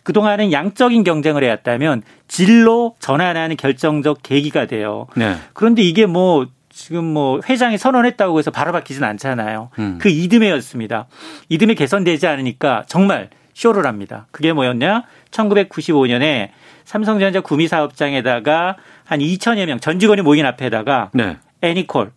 그동안은 0.08 0.54
양적인 0.54 1.04
경쟁을 1.04 1.44
해왔다면 1.44 2.02
질로 2.30 2.96
전환하는 3.00 3.58
결정적 3.58 4.20
계기가 4.24 4.66
돼요. 4.66 5.08
네. 5.18 5.36
그런데 5.52 5.82
이게 5.82 6.06
뭐 6.06 6.48
지금 6.70 7.04
뭐 7.04 7.42
회장이 7.44 7.78
선언했다고 7.78 8.40
해서 8.40 8.50
바로 8.50 8.72
바뀌진 8.72 9.04
않잖아요. 9.04 9.70
음. 9.80 9.98
그 10.00 10.08
이듬해였습니다. 10.08 11.08
이듬해 11.50 11.74
개선되지 11.74 12.26
않으니까 12.26 12.86
정말 12.88 13.30
쇼를 13.54 13.86
합니다. 13.86 14.28
그게 14.32 14.54
뭐였냐? 14.54 15.04
1995년에 15.32 16.52
삼성전자 16.86 17.42
구미 17.42 17.68
사업장에다가 17.68 18.78
한 19.04 19.20
2천여 19.20 19.66
명 19.66 19.78
전 19.82 20.00
직원이 20.00 20.22
모인 20.22 20.46
앞에다가 20.46 21.12
네. 21.14 21.36
애니콜 21.62 22.14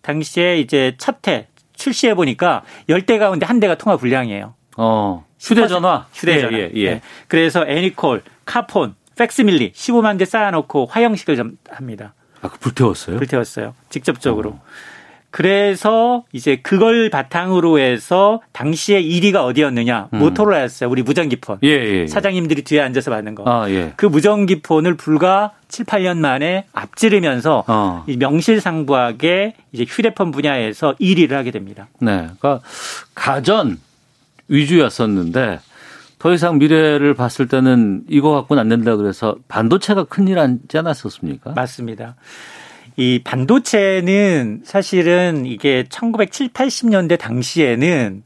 당시에 0.00 0.58
이제 0.58 0.96
첫해 0.96 1.48
출시해 1.74 2.14
보니까 2.14 2.62
10대 2.88 3.18
가운데 3.18 3.44
한 3.44 3.60
대가 3.60 3.74
통화 3.74 3.98
불량이에요. 3.98 4.54
어. 4.78 5.26
휴대전화. 5.40 6.06
휴대전화. 6.12 6.58
예, 6.58 6.62
예, 6.62 6.70
예. 6.74 6.90
네. 6.94 7.00
그래서 7.28 7.64
애니콜, 7.66 8.22
카폰, 8.44 8.94
팩스밀리 9.16 9.72
15만 9.72 10.18
대 10.18 10.24
쌓아놓고 10.24 10.86
화형식을 10.86 11.36
좀 11.36 11.58
합니다. 11.70 12.14
아, 12.42 12.48
그 12.48 12.58
불태웠어요? 12.58 13.16
불태웠어요. 13.16 13.74
직접적으로. 13.88 14.50
어. 14.50 14.62
그래서 15.30 16.24
이제 16.32 16.56
그걸 16.62 17.10
바탕으로 17.10 17.78
해서 17.78 18.40
당시에 18.52 19.02
1위가 19.02 19.44
어디였느냐 19.44 20.08
음. 20.14 20.18
모토로라였어요. 20.18 20.88
우리 20.88 21.02
무전기폰. 21.02 21.58
예, 21.62 21.68
예, 21.68 21.94
예. 22.02 22.06
사장님들이 22.06 22.62
뒤에 22.62 22.80
앉아서 22.80 23.10
받는 23.10 23.34
거. 23.34 23.44
아, 23.46 23.68
예. 23.68 23.92
그 23.96 24.06
무전기폰을 24.06 24.96
불과 24.96 25.52
7, 25.68 25.84
8년 25.84 26.18
만에 26.18 26.64
앞지르면서 26.72 27.64
어. 27.66 28.04
명실상부하게 28.06 29.56
이제 29.72 29.84
휴대폰 29.86 30.30
분야에서 30.30 30.94
1위를 30.98 31.32
하게 31.32 31.50
됩니다. 31.50 31.88
네, 32.00 32.28
그러니까 32.38 32.60
가전 33.14 33.78
위주였었는데 34.48 35.60
더 36.18 36.32
이상 36.32 36.58
미래를 36.58 37.14
봤을 37.14 37.46
때는 37.46 38.02
이거 38.08 38.30
갖고는 38.32 38.60
안 38.60 38.68
된다 38.68 38.96
그래서 38.96 39.36
반도체가 39.48 40.04
큰일 40.04 40.38
하지 40.38 40.78
않았었습니까? 40.78 41.52
맞습니다. 41.52 42.16
이 42.96 43.20
반도체는 43.22 44.62
사실은 44.64 45.44
이게 45.44 45.84
1970, 45.88 46.54
80년대 46.54 47.18
당시에는 47.18 48.22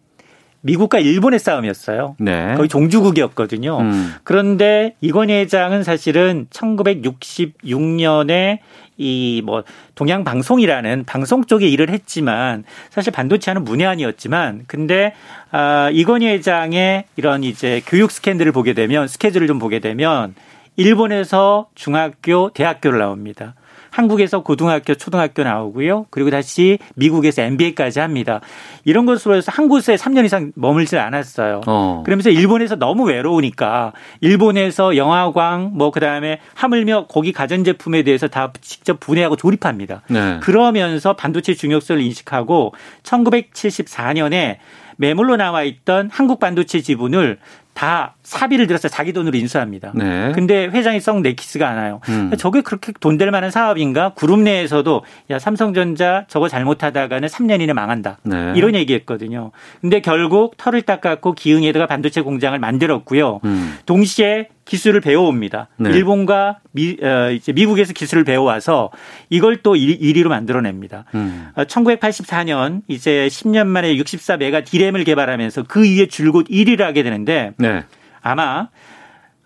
미국과 0.62 0.98
일본의 0.98 1.38
싸움이었어요. 1.38 2.16
네. 2.18 2.54
거의 2.56 2.68
종주국이었거든요. 2.68 3.78
음. 3.80 4.14
그런데 4.24 4.94
이건희 5.00 5.32
회장은 5.34 5.84
사실은 5.84 6.46
1966년에 6.50 8.58
이 8.98 9.40
뭐 9.44 9.64
동양 9.94 10.24
방송이라는 10.24 11.04
방송 11.06 11.44
쪽에 11.44 11.66
일을 11.68 11.88
했지만 11.88 12.64
사실 12.90 13.12
반도체는 13.12 13.64
문외한이었지만 13.64 14.64
근데 14.66 15.14
아 15.50 15.88
이건희 15.90 16.26
회장의 16.28 17.04
이런 17.16 17.42
이제 17.42 17.80
교육 17.86 18.10
스캔들을 18.10 18.52
보게 18.52 18.74
되면 18.74 19.08
스케줄을 19.08 19.46
좀 19.46 19.58
보게 19.58 19.78
되면 19.78 20.34
일본에서 20.76 21.68
중학교, 21.74 22.50
대학교를 22.50 22.98
나옵니다. 22.98 23.54
한국에서 23.90 24.42
고등학교, 24.42 24.94
초등학교 24.94 25.42
나오고요. 25.42 26.06
그리고 26.10 26.30
다시 26.30 26.78
미국에서 26.94 27.42
MBA까지 27.42 28.00
합니다. 28.00 28.40
이런 28.84 29.06
것으로 29.06 29.36
해서 29.36 29.52
한 29.52 29.68
곳에 29.68 29.96
3년 29.96 30.24
이상 30.24 30.52
머물질 30.54 30.98
않았어요. 30.98 31.62
어. 31.66 32.02
그러면서 32.04 32.30
일본에서 32.30 32.76
너무 32.76 33.04
외로우니까 33.04 33.92
일본에서 34.20 34.96
영화광 34.96 35.72
뭐 35.74 35.90
그다음에 35.90 36.40
하물며 36.54 37.06
고기 37.08 37.32
가전제품에 37.32 38.02
대해서 38.02 38.28
다 38.28 38.52
직접 38.60 39.00
분해하고 39.00 39.36
조립합니다. 39.36 40.02
네. 40.08 40.38
그러면서 40.40 41.14
반도체 41.14 41.54
중요성을 41.54 42.00
인식하고 42.02 42.72
1974년에 43.02 44.58
매물로 45.00 45.36
나와 45.36 45.62
있던 45.62 46.10
한국 46.12 46.40
반도체 46.40 46.82
지분을 46.82 47.38
다 47.74 48.14
사비를 48.22 48.66
들여서 48.66 48.88
자기 48.88 49.12
돈으로 49.12 49.38
인수합니다. 49.38 49.92
네. 49.94 50.32
근데 50.34 50.66
회장이 50.66 51.00
썩 51.00 51.20
내키스가 51.22 51.66
않아요. 51.68 52.00
음. 52.08 52.30
저게 52.38 52.60
그렇게 52.60 52.92
돈 53.00 53.16
될 53.16 53.30
만한 53.30 53.50
사업인가? 53.50 54.12
그룹 54.14 54.40
내에서도 54.40 55.02
야 55.30 55.38
삼성전자 55.38 56.24
저거 56.28 56.48
잘못하다가는 56.48 57.28
3년 57.28 57.60
이내 57.60 57.72
망한다. 57.72 58.18
네. 58.22 58.52
이런 58.56 58.74
얘기했거든요. 58.74 59.50
근데 59.80 60.00
결국 60.00 60.56
털을 60.56 60.82
닦았고 60.82 61.32
기흥에다가 61.34 61.86
반도체 61.86 62.20
공장을 62.22 62.58
만들었고요. 62.58 63.40
음. 63.44 63.76
동시에 63.86 64.48
기술을 64.70 65.00
배워옵니다. 65.00 65.66
네. 65.78 65.90
일본과 65.90 66.60
미, 66.70 66.96
어, 67.02 67.32
이제 67.32 67.52
미국에서 67.52 67.92
기술을 67.92 68.22
배워와서 68.22 68.90
이걸 69.28 69.56
또 69.56 69.74
1위로 69.74 70.28
만들어냅니다. 70.28 71.06
음. 71.16 71.48
어, 71.56 71.64
1984년 71.64 72.82
이제 72.86 73.26
10년 73.26 73.66
만에 73.66 73.96
64메가 73.96 74.64
디램을 74.64 75.02
개발하면서 75.02 75.64
그 75.64 75.82
위에 75.82 76.06
줄곧 76.06 76.46
1위를 76.46 76.82
하게 76.82 77.02
되는데 77.02 77.52
네. 77.56 77.84
아마 78.22 78.68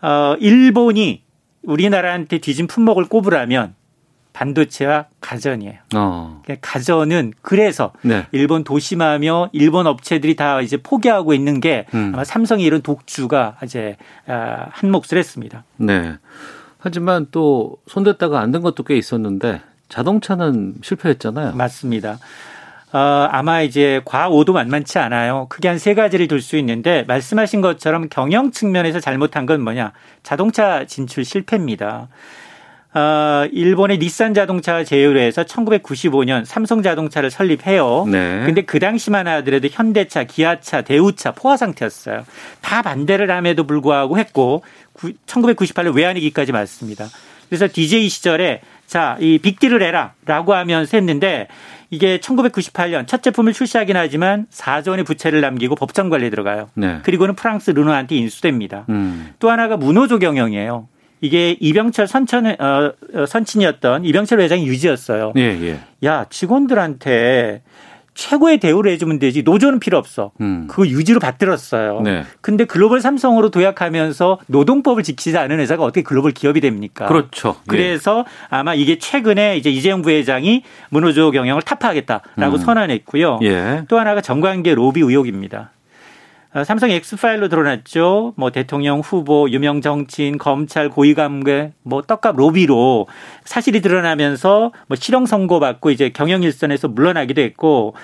어, 0.03 0.37
일본이 0.41 1.23
우리나라한테 1.63 2.37
뒤진 2.39 2.67
품목을 2.67 3.07
꼽으라면 3.07 3.75
반도체와 4.35 5.07
가전이에요. 5.23 5.75
어. 5.95 6.43
그러니까 6.45 6.69
가전은 6.71 7.33
그래서 7.41 7.93
네. 8.03 8.27
일본 8.33 8.65
도심하며 8.65 9.51
일본 9.53 9.87
업체들이 9.87 10.37
다 10.37 10.61
이제 10.61 10.77
포기하고 10.77 11.33
있는 11.33 11.61
게 11.61 11.87
음. 11.95 12.11
아마 12.13 12.25
삼성이 12.25 12.65
이런 12.65 12.83
독주가 12.83 13.57
이제 13.65 13.97
아, 14.27 14.67
한 14.71 14.91
몫을 14.91 15.17
했습니다. 15.17 15.65
네. 15.79 16.15
하지만 16.79 17.27
또 17.31 17.79
손댔다가 17.87 18.41
안 18.41 18.53
된 18.53 18.61
것도 18.61 18.83
꽤 18.83 18.97
있었는데 18.99 19.63
자동차는 19.89 20.75
실패했잖아요. 20.83 21.55
맞습니다. 21.55 22.19
어, 22.93 22.99
아마 23.31 23.63
이제 23.63 24.01
과오도 24.05 24.53
만만치 24.53 24.99
않아요. 24.99 25.47
크게 25.49 25.69
한 25.69 25.79
세 25.79 25.95
가지를 25.95 26.29
둘 26.29 26.41
수 26.41 26.57
있는데 26.59 27.05
말씀하신 27.09 27.61
것처럼 27.61 28.09
경영 28.11 28.51
측면에서 28.53 29.01
잘못한 29.01 29.47
건 29.47 29.63
뭐냐? 29.63 29.93
자동차 30.23 30.85
진출 30.87 31.25
실패입니다. 31.25 32.09
어, 32.95 33.47
일본의 33.51 33.99
닛산 33.99 34.35
자동차와 34.35 34.85
제휴를 34.85 35.21
해서 35.21 35.43
1995년 35.43 36.45
삼성 36.45 36.81
자동차를 36.81 37.31
설립해요. 37.31 38.07
네. 38.07 38.43
근데 38.47 38.63
그 38.63 38.79
당시만 38.79 39.27
하더라도 39.27 39.69
현대차, 39.71 40.25
기아차, 40.25 40.83
대우차 40.83 41.33
포화 41.33 41.57
상태였어요. 41.57 42.25
다 42.61 42.83
반대를 42.83 43.31
함에도 43.31 43.67
불구하고 43.67 44.19
했고 44.19 44.63
1998년 45.27 45.95
외환위기까지 45.95 46.53
맞습니다. 46.53 47.07
그래서 47.49 47.67
DJ 47.67 48.09
시절에 48.09 48.61
자, 48.87 49.17
이 49.21 49.39
빅딜을 49.39 49.83
해라라고 49.83 50.55
하면서 50.55 50.97
했는데 50.97 51.49
이게 51.91 52.19
1998년 52.19 53.07
첫 53.09 53.23
제품을 53.23 53.53
출시하긴 53.53 53.97
하지만 53.97 54.47
4조 54.53 54.91
원의 54.91 55.05
부채를 55.05 55.41
남기고 55.41 55.75
법정 55.75 56.11
관리에 56.11 56.31
들어가요. 56.31 56.69
네. 56.75 57.01
그리고는 57.03 57.35
프랑스 57.35 57.73
르노한테 57.73 58.17
인수됩니다. 58.17 58.85
음. 58.89 59.33
또 59.41 59.51
하나가 59.51 59.77
문호조 59.77 60.21
경영이에요. 60.21 60.89
이게 61.25 61.57
이병철 61.59 62.07
선천 62.07 62.47
어, 62.47 62.93
어, 63.15 63.27
선친이었던 63.27 64.05
이병철 64.05 64.41
회장이 64.41 64.67
유지였어요. 64.67 65.33
예, 65.37 65.43
예. 65.43 65.81
야 66.05 66.27
직원들한테 66.29 67.63
최고의 68.13 68.59
대우를 68.59 68.93
해주면 68.93 69.19
되지 69.19 69.43
노조는 69.43 69.81
필요 69.81 69.97
없어. 69.97 70.33
음. 70.43 70.67
그거 70.69 70.87
유지로 70.87 71.21
받들었어요. 71.21 72.03
네. 72.03 72.25
근데 72.43 72.67
글로벌 72.67 73.01
삼성으로 73.01 73.51
도약하면서 73.51 74.41
노동법을 74.47 75.03
지키지 75.03 75.37
않은 75.39 75.59
회사가 75.61 75.83
어떻게 75.83 76.03
글로벌 76.03 76.33
기업이 76.33 76.61
됩니까? 76.61 77.07
그렇죠. 77.07 77.57
예. 77.59 77.63
그래서 77.69 78.25
예. 78.27 78.47
아마 78.51 78.75
이게 78.75 78.99
최근에 78.99 79.57
이제 79.57 79.71
이재용 79.71 80.03
부회장이 80.03 80.63
문호조 80.91 81.31
경영을 81.31 81.63
타파하겠다라고 81.63 82.57
음. 82.57 82.59
선언했고요. 82.59 83.41
예. 83.43 83.85
또 83.89 83.99
하나가 83.99 84.21
정관계 84.21 84.75
로비 84.75 85.01
의혹입니다. 85.01 85.71
어, 86.55 86.63
삼성 86.63 86.91
엑스파일로 86.93 87.49
드러났죠. 87.49 88.33
뭐 88.37 88.51
대통령 88.51 89.01
후보, 89.01 89.51
유명 89.51 89.81
정치인, 89.81 90.39
검찰 90.39 90.89
고위감계, 90.89 91.73
뭐 91.83 92.03
떡값 92.03 92.37
로비로 92.37 93.09
사실이 93.45 93.81
드러나면서 93.81 94.73
뭐 94.87 94.97
실형 94.97 95.27
선고받고 95.27 95.91
이제 95.91 96.11
경영 96.11 96.45
일선에서 96.45 96.87
물러나기도 96.87 97.43
했고 97.43 97.95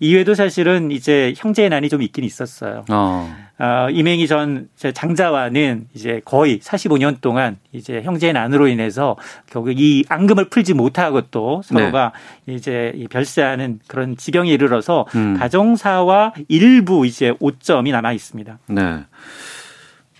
이외에도 0.00 0.34
사실은 0.34 0.90
이제 0.90 1.34
형제의 1.36 1.68
난이 1.68 1.88
좀 1.88 2.02
있긴 2.02 2.24
있었어요. 2.24 2.84
어. 2.90 3.36
어, 3.56 3.88
이맹희 3.90 4.26
전 4.26 4.68
장자와는 4.76 5.86
이제 5.94 6.20
거의 6.24 6.58
45년 6.58 7.20
동안 7.20 7.56
이제 7.72 8.02
형제의 8.02 8.32
난으로 8.32 8.66
인해서 8.66 9.16
결국 9.46 9.78
이 9.78 10.04
앙금을 10.08 10.48
풀지 10.48 10.74
못하고 10.74 11.20
또 11.30 11.62
서로가 11.62 12.12
네. 12.46 12.54
이제 12.54 13.06
별세하는 13.10 13.78
그런 13.86 14.16
지경에 14.16 14.50
이르러서 14.50 15.06
음. 15.14 15.36
가정사와 15.38 16.34
일부 16.48 17.06
이제 17.06 17.32
오점이 17.38 17.92
남아 17.92 18.12
있습니다. 18.12 18.58
네. 18.66 19.04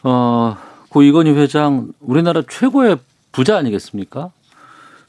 어, 0.05 0.57
고 0.89 1.03
이건희 1.03 1.33
회장 1.33 1.89
우리나라 2.01 2.43
최고의 2.49 2.99
부자 3.33 3.57
아니겠습니까? 3.57 4.31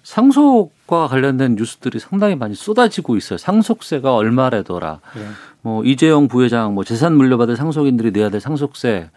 상속 0.01 0.75
과 0.88 1.08
관련된 1.08 1.56
뉴스들이 1.56 2.00
상당히 2.00 2.36
많이 2.36 2.54
쏟아지고 2.54 3.17
있어요. 3.17 3.38
상속세가 3.38 4.13
얼마래더라. 4.15 5.00
네. 5.15 5.21
뭐 5.62 5.84
이재용 5.84 6.28
부회장 6.28 6.76
뭐 6.76 6.84
재산 6.84 7.15
물려받을 7.15 7.56
상속인들이 7.56 8.12
내야 8.12 8.30
될 8.30 8.39
상속세 8.39 9.10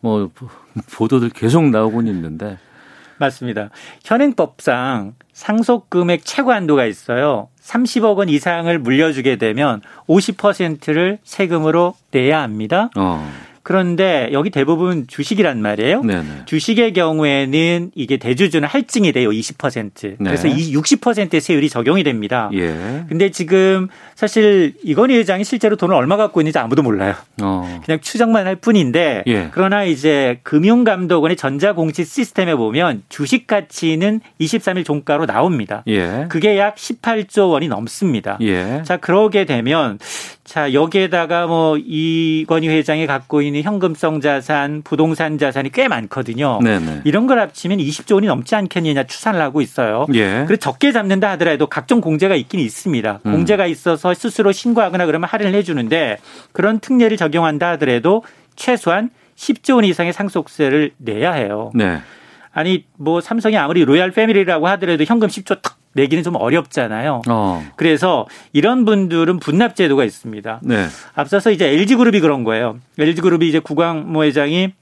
뭐 0.00 0.30
보도들 0.96 1.30
계속 1.30 1.70
나오곤 1.70 2.08
있는데 2.08 2.58
맞습니다. 3.18 3.70
현행법상 4.04 5.14
상속 5.32 5.90
금액 5.90 6.24
최고 6.24 6.50
한도가 6.50 6.86
있어요. 6.86 7.48
30억 7.62 8.16
원 8.16 8.28
이상을 8.28 8.76
물려주게 8.80 9.36
되면 9.36 9.80
50%를 10.08 11.18
세금으로 11.22 11.94
내야 12.10 12.42
합니다. 12.42 12.90
어. 12.96 13.30
그런데 13.62 14.28
여기 14.32 14.50
대부분 14.50 15.06
주식이란 15.06 15.62
말이에요. 15.62 16.02
네네. 16.02 16.24
주식의 16.46 16.92
경우에는 16.92 17.92
이게 17.94 18.16
대주주는 18.16 18.66
할증이 18.66 19.12
돼요. 19.12 19.30
20%. 19.30 19.92
네. 20.02 20.16
그래서 20.18 20.48
이 20.48 20.74
60%의 20.74 21.40
세율이 21.40 21.68
적용이 21.68 22.02
됩니다. 22.02 22.50
예. 22.54 23.04
근데 23.08 23.30
지금 23.30 23.88
사실 24.14 24.74
이건희 24.82 25.16
회장이 25.16 25.44
실제로 25.44 25.76
돈을 25.76 25.94
얼마 25.94 26.16
갖고 26.16 26.40
있는지 26.40 26.58
아무도 26.58 26.82
몰라요. 26.82 27.14
어. 27.40 27.80
그냥 27.84 28.00
추정만 28.00 28.46
할 28.46 28.56
뿐인데 28.56 29.22
예. 29.26 29.48
그러나 29.52 29.84
이제 29.84 30.40
금융감독원의 30.42 31.36
전자공시 31.36 32.04
시스템에 32.04 32.54
보면 32.54 33.02
주식 33.08 33.46
가치는 33.46 34.20
23일 34.40 34.84
종가로 34.84 35.26
나옵니다. 35.26 35.84
예. 35.86 36.26
그게 36.28 36.58
약 36.58 36.76
18조 36.76 37.50
원이 37.50 37.68
넘습니다. 37.68 38.38
예. 38.40 38.82
자, 38.84 38.96
그러게 38.96 39.44
되면 39.44 39.98
자, 40.44 40.72
여기에다가 40.72 41.46
뭐 41.46 41.78
이건희 41.78 42.68
회장이 42.68 43.06
갖고 43.06 43.42
있는 43.42 43.62
현금성 43.62 44.20
자산, 44.20 44.82
부동산 44.82 45.38
자산이 45.38 45.70
꽤 45.70 45.86
많거든요. 45.86 46.58
네네. 46.62 47.02
이런 47.04 47.26
걸 47.26 47.38
합치면 47.38 47.78
20조 47.78 48.14
원이 48.14 48.26
넘지 48.26 48.54
않겠느냐 48.56 49.04
추산을 49.04 49.40
하고 49.40 49.60
있어요. 49.60 50.06
예. 50.14 50.44
그리고 50.46 50.56
적게 50.56 50.90
잡는다 50.90 51.30
하더라도 51.32 51.68
각종 51.68 52.00
공제가 52.00 52.34
있긴 52.34 52.58
있습니다. 52.58 53.20
음. 53.24 53.32
공제가 53.32 53.66
있어서 53.66 54.14
스스로 54.14 54.50
신고하거나 54.50 55.06
그러면 55.06 55.28
할인을 55.28 55.54
해주는데 55.54 56.18
그런 56.50 56.80
특례를 56.80 57.16
적용한다 57.16 57.70
하더라도 57.72 58.24
최소한 58.56 59.10
10조 59.36 59.76
원 59.76 59.84
이상의 59.84 60.12
상속세를 60.12 60.92
내야 60.98 61.32
해요. 61.32 61.70
네. 61.74 62.00
아니 62.52 62.84
뭐 62.98 63.20
삼성이 63.20 63.56
아무리 63.56 63.84
로얄 63.84 64.10
패밀리라고 64.10 64.66
하더라도 64.68 65.04
현금 65.04 65.28
10조 65.28 65.62
탁 65.62 65.76
내기는 65.94 66.22
좀 66.22 66.36
어렵잖아요. 66.36 67.22
어. 67.28 67.64
그래서 67.76 68.26
이런 68.52 68.84
분들은 68.84 69.38
분납 69.38 69.76
제도가 69.76 70.04
있습니다. 70.04 70.60
네. 70.62 70.86
앞서서 71.14 71.50
이제 71.50 71.68
LG그룹이 71.68 72.20
그런 72.20 72.44
거예요. 72.44 72.78
LG그룹이 72.98 73.48
이제 73.48 73.58
구광모 73.58 74.24
회장이 74.24 74.72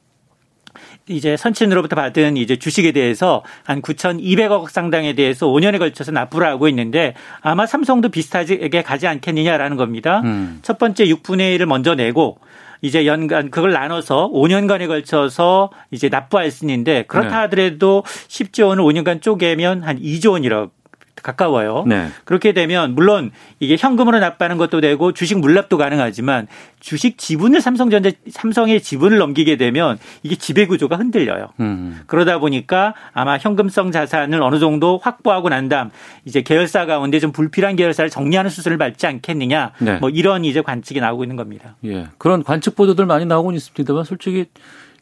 이제 1.09 1.37
선친으로부터 1.37 1.97
받은 1.97 2.37
이제 2.37 2.57
주식에 2.57 2.93
대해서 2.93 3.43
한 3.65 3.83
9,200억 3.83 4.71
상당에 4.71 5.15
대해서 5.15 5.47
5년에 5.49 5.79
걸쳐서 5.79 6.13
납부를 6.13 6.47
하고 6.47 6.69
있는데 6.69 7.15
아마 7.41 7.67
삼성도 7.67 8.11
비슷하게 8.11 8.83
가지 8.83 9.07
않겠느냐라는 9.09 9.77
겁니다. 9.77 10.21
음. 10.25 10.61
첫 10.63 10.79
번째 10.79 11.07
6분의 11.07 11.59
1을 11.59 11.67
먼저 11.67 11.95
내고 11.97 12.39
이제 12.83 13.07
연간 13.07 13.51
그걸 13.51 13.73
나눠서 13.73 14.31
5년간에 14.33 14.87
걸쳐서 14.87 15.71
이제 15.91 16.09
납부할 16.09 16.51
수 16.51 16.65
있는데 16.65 17.05
그렇다 17.09 17.29
네. 17.29 17.35
하더라도 17.35 18.05
10조 18.29 18.69
원을 18.69 18.85
5년간 18.85 19.21
쪼개면 19.21 19.83
한 19.83 20.01
2조 20.01 20.33
원이라고 20.33 20.71
가까워요. 21.23 21.85
네. 21.87 22.09
그렇게 22.25 22.53
되면 22.53 22.95
물론 22.95 23.31
이게 23.59 23.77
현금으로 23.79 24.19
납부하는 24.19 24.57
것도 24.57 24.81
되고 24.81 25.13
주식 25.13 25.39
물납도 25.39 25.77
가능하지만 25.79 26.47
주식 26.81 27.19
지분을 27.19 27.61
삼성전자 27.61 28.11
삼성의 28.31 28.81
지분을 28.81 29.19
넘기게 29.19 29.57
되면 29.57 29.99
이게 30.23 30.37
지배 30.37 30.67
구조가 30.67 30.97
흔들려요. 30.97 31.49
음. 31.61 32.01
그러다 32.07 32.39
보니까 32.39 32.95
아마 33.13 33.39
현금성 33.39 33.93
자산을 33.93 34.43
어느 34.43 34.59
정도 34.59 34.99
확보하고 35.03 35.49
난 35.49 35.69
다음 35.69 35.91
이제 36.25 36.43
계열사 36.43 36.87
가운데 36.87 37.21
좀 37.21 37.33
불필요한 37.33 37.77
계열사를 37.77 38.11
정리하는 38.11 38.51
수술을 38.51 38.79
밟지 38.79 39.07
않겠느냐. 39.07 39.73
네. 39.79 39.99
뭐 39.99 40.11
이런 40.11 40.45
이제 40.45 40.63
관측이 40.63 41.01
나오고 41.01 41.25
있는 41.25 41.37
겁니다. 41.37 41.77
예. 41.85 42.09
그런 42.19 42.43
관측 42.43 42.77
보도들 42.77 43.07
많이 43.07 43.27
나오고 43.27 43.53
있습니다만 43.53 44.05
솔직히 44.05 44.47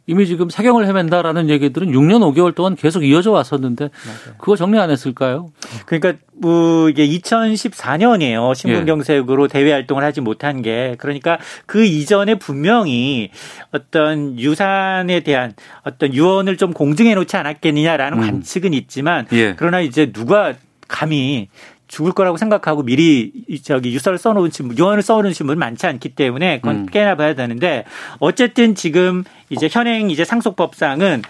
이미 0.08 0.26
지금 0.26 0.48
사경을 0.48 0.86
헤맨다라는 0.86 1.50
얘기들은 1.50 1.88
6년 1.92 2.20
5개월 2.32 2.54
동안 2.54 2.74
계속 2.74 3.04
이어져 3.04 3.30
왔었는데 3.30 3.90
맞아요. 4.06 4.36
그거 4.38 4.56
정리 4.56 4.78
안 4.78 4.90
했을까요? 4.90 5.50
그러니까 5.84 6.14
뭐 6.32 6.88
이게 6.88 7.06
2014년이에요. 7.06 8.54
신분경색으로 8.54 9.44
예. 9.44 9.48
대외 9.48 9.72
활동을 9.72 10.02
하지 10.02 10.22
못한 10.22 10.62
게 10.62 10.96
그러니까 10.98 11.38
그 11.66 11.84
이전에 11.84 12.36
분명히 12.36 13.30
어떤 13.70 14.40
유산에 14.40 15.20
대한 15.20 15.52
어떤 15.84 16.14
유언을 16.14 16.56
좀 16.56 16.72
공증해 16.72 17.14
놓지 17.14 17.36
않았겠느냐라는 17.36 18.18
음. 18.18 18.22
관측은 18.22 18.72
있지만 18.72 19.26
예. 19.32 19.54
그러나 19.56 19.80
이제 19.80 20.10
누가 20.10 20.54
감히 20.88 21.48
죽을 21.88 22.12
거라고 22.12 22.36
생각하고 22.36 22.82
미리 22.82 23.32
저기 23.64 23.92
유서를 23.92 24.18
써놓은 24.18 24.50
신분, 24.50 24.78
유언을 24.78 25.02
써놓은 25.02 25.32
신분 25.32 25.58
많지 25.58 25.86
않기 25.86 26.10
때문에 26.10 26.60
그건 26.60 26.76
음. 26.76 26.86
깨나 26.86 27.16
봐야 27.16 27.34
되는데 27.34 27.84
어쨌든 28.20 28.74
지금 28.74 29.24
이제 29.50 29.68
현행 29.70 30.10
이제 30.10 30.24
상속법상은 30.24 31.22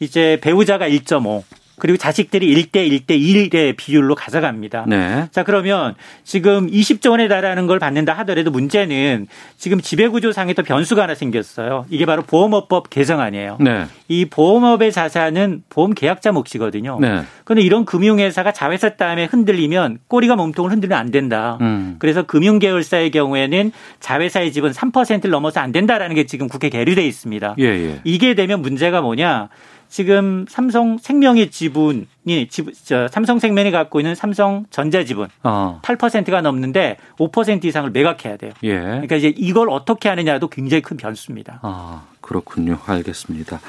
이제 0.00 0.38
배우자가 0.40 0.88
1.5 0.88 1.42
그리고 1.78 1.96
자식들이 1.96 2.54
1대 2.54 2.88
1대 2.88 3.18
1의 3.18 3.76
비율로 3.76 4.14
가져갑니다. 4.14 4.84
네. 4.86 5.28
자, 5.32 5.42
그러면 5.42 5.94
지금 6.22 6.70
20조 6.70 7.10
원에 7.10 7.28
달하는 7.28 7.66
걸 7.66 7.78
받는다 7.78 8.12
하더라도 8.18 8.50
문제는 8.50 9.26
지금 9.56 9.80
지배구조상에 9.80 10.54
또 10.54 10.62
변수가 10.62 11.02
하나 11.02 11.14
생겼어요. 11.14 11.86
이게 11.90 12.06
바로 12.06 12.22
보험업법 12.22 12.90
개정안이에요. 12.90 13.58
네. 13.60 13.86
이 14.08 14.24
보험업의 14.26 14.92
자산은 14.92 15.64
보험 15.68 15.94
계약자 15.94 16.32
몫이거든요. 16.32 16.98
네. 17.00 17.22
그런데 17.44 17.62
이런 17.62 17.84
금융회사가 17.84 18.52
자회사 18.52 18.90
다음에 18.90 19.24
흔들리면 19.24 19.98
꼬리가 20.08 20.36
몸통을 20.36 20.70
흔들면 20.70 20.96
안 20.96 21.10
된다. 21.10 21.58
음. 21.60 21.96
그래서 21.98 22.22
금융계열사의 22.22 23.10
경우에는 23.10 23.72
자회사의 24.00 24.52
지분 24.52 24.72
3%를 24.72 25.30
넘어서 25.30 25.60
안 25.60 25.72
된다라는 25.72 26.14
게 26.14 26.24
지금 26.24 26.48
국회 26.48 26.68
계류돼 26.68 27.04
있습니다. 27.06 27.56
예, 27.58 27.64
예. 27.64 28.00
이게 28.04 28.34
되면 28.34 28.62
문제가 28.62 29.00
뭐냐? 29.00 29.48
지금 29.94 30.44
삼성 30.48 30.98
생명의 30.98 31.52
지분이 31.52 32.48
지분, 32.50 32.74
저, 32.82 33.06
삼성 33.06 33.38
생명이 33.38 33.70
갖고 33.70 34.00
있는 34.00 34.16
삼성 34.16 34.66
전자 34.70 35.04
지분 35.04 35.28
어. 35.44 35.80
8%가 35.84 36.40
넘는데 36.40 36.96
5% 37.16 37.64
이상을 37.64 37.88
매각해야 37.92 38.36
돼요. 38.36 38.50
예. 38.64 38.76
그러니까 38.76 39.14
이제 39.14 39.32
이걸 39.36 39.70
어떻게 39.70 40.08
하느냐도 40.08 40.48
굉장히 40.48 40.82
큰 40.82 40.96
변수입니다. 40.96 41.60
아 41.62 42.06
그렇군요. 42.20 42.80
알겠습니다. 42.86 43.60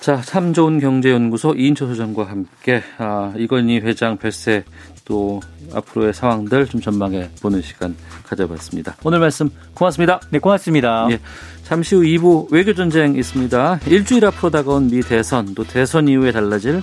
자, 0.00 0.20
참 0.22 0.52
좋은 0.52 0.80
경제연구소 0.80 1.54
이인초 1.54 1.86
소장과 1.86 2.24
함께 2.24 2.82
아, 2.98 3.32
이건희 3.36 3.78
회장 3.78 4.16
별세 4.16 4.64
또 5.08 5.40
앞으로의 5.72 6.14
상황들 6.14 6.66
좀 6.66 6.80
전망해 6.80 7.30
보는 7.40 7.62
시간 7.62 7.96
가져봤습니다. 8.24 8.96
오늘 9.02 9.18
말씀 9.18 9.50
고맙습니다. 9.74 10.20
네, 10.30 10.38
고맙습니다. 10.38 11.08
예, 11.10 11.18
잠시 11.64 11.94
후 11.94 12.02
2부 12.02 12.52
외교 12.52 12.74
전쟁 12.74 13.16
있습니다. 13.16 13.80
일주일 13.86 14.26
앞으로 14.26 14.50
다가온 14.50 14.88
미 14.88 15.00
대선 15.00 15.54
또 15.54 15.64
대선 15.64 16.08
이후에 16.08 16.30
달라질 16.30 16.82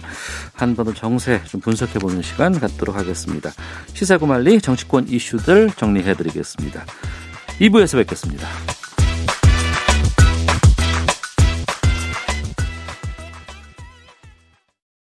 한반도 0.53 0.93
정세 0.93 1.41
좀 1.45 1.61
분석해 1.61 1.99
보는 1.99 2.21
시간 2.23 2.59
갖도록 2.59 2.95
하겠습니다. 2.95 3.51
시사구말리 3.93 4.59
정치권 4.59 5.07
이슈들 5.07 5.71
정리해 5.77 6.15
드리겠습니다. 6.15 6.83
2부에서 7.59 7.97
뵙겠습니다. 7.97 8.47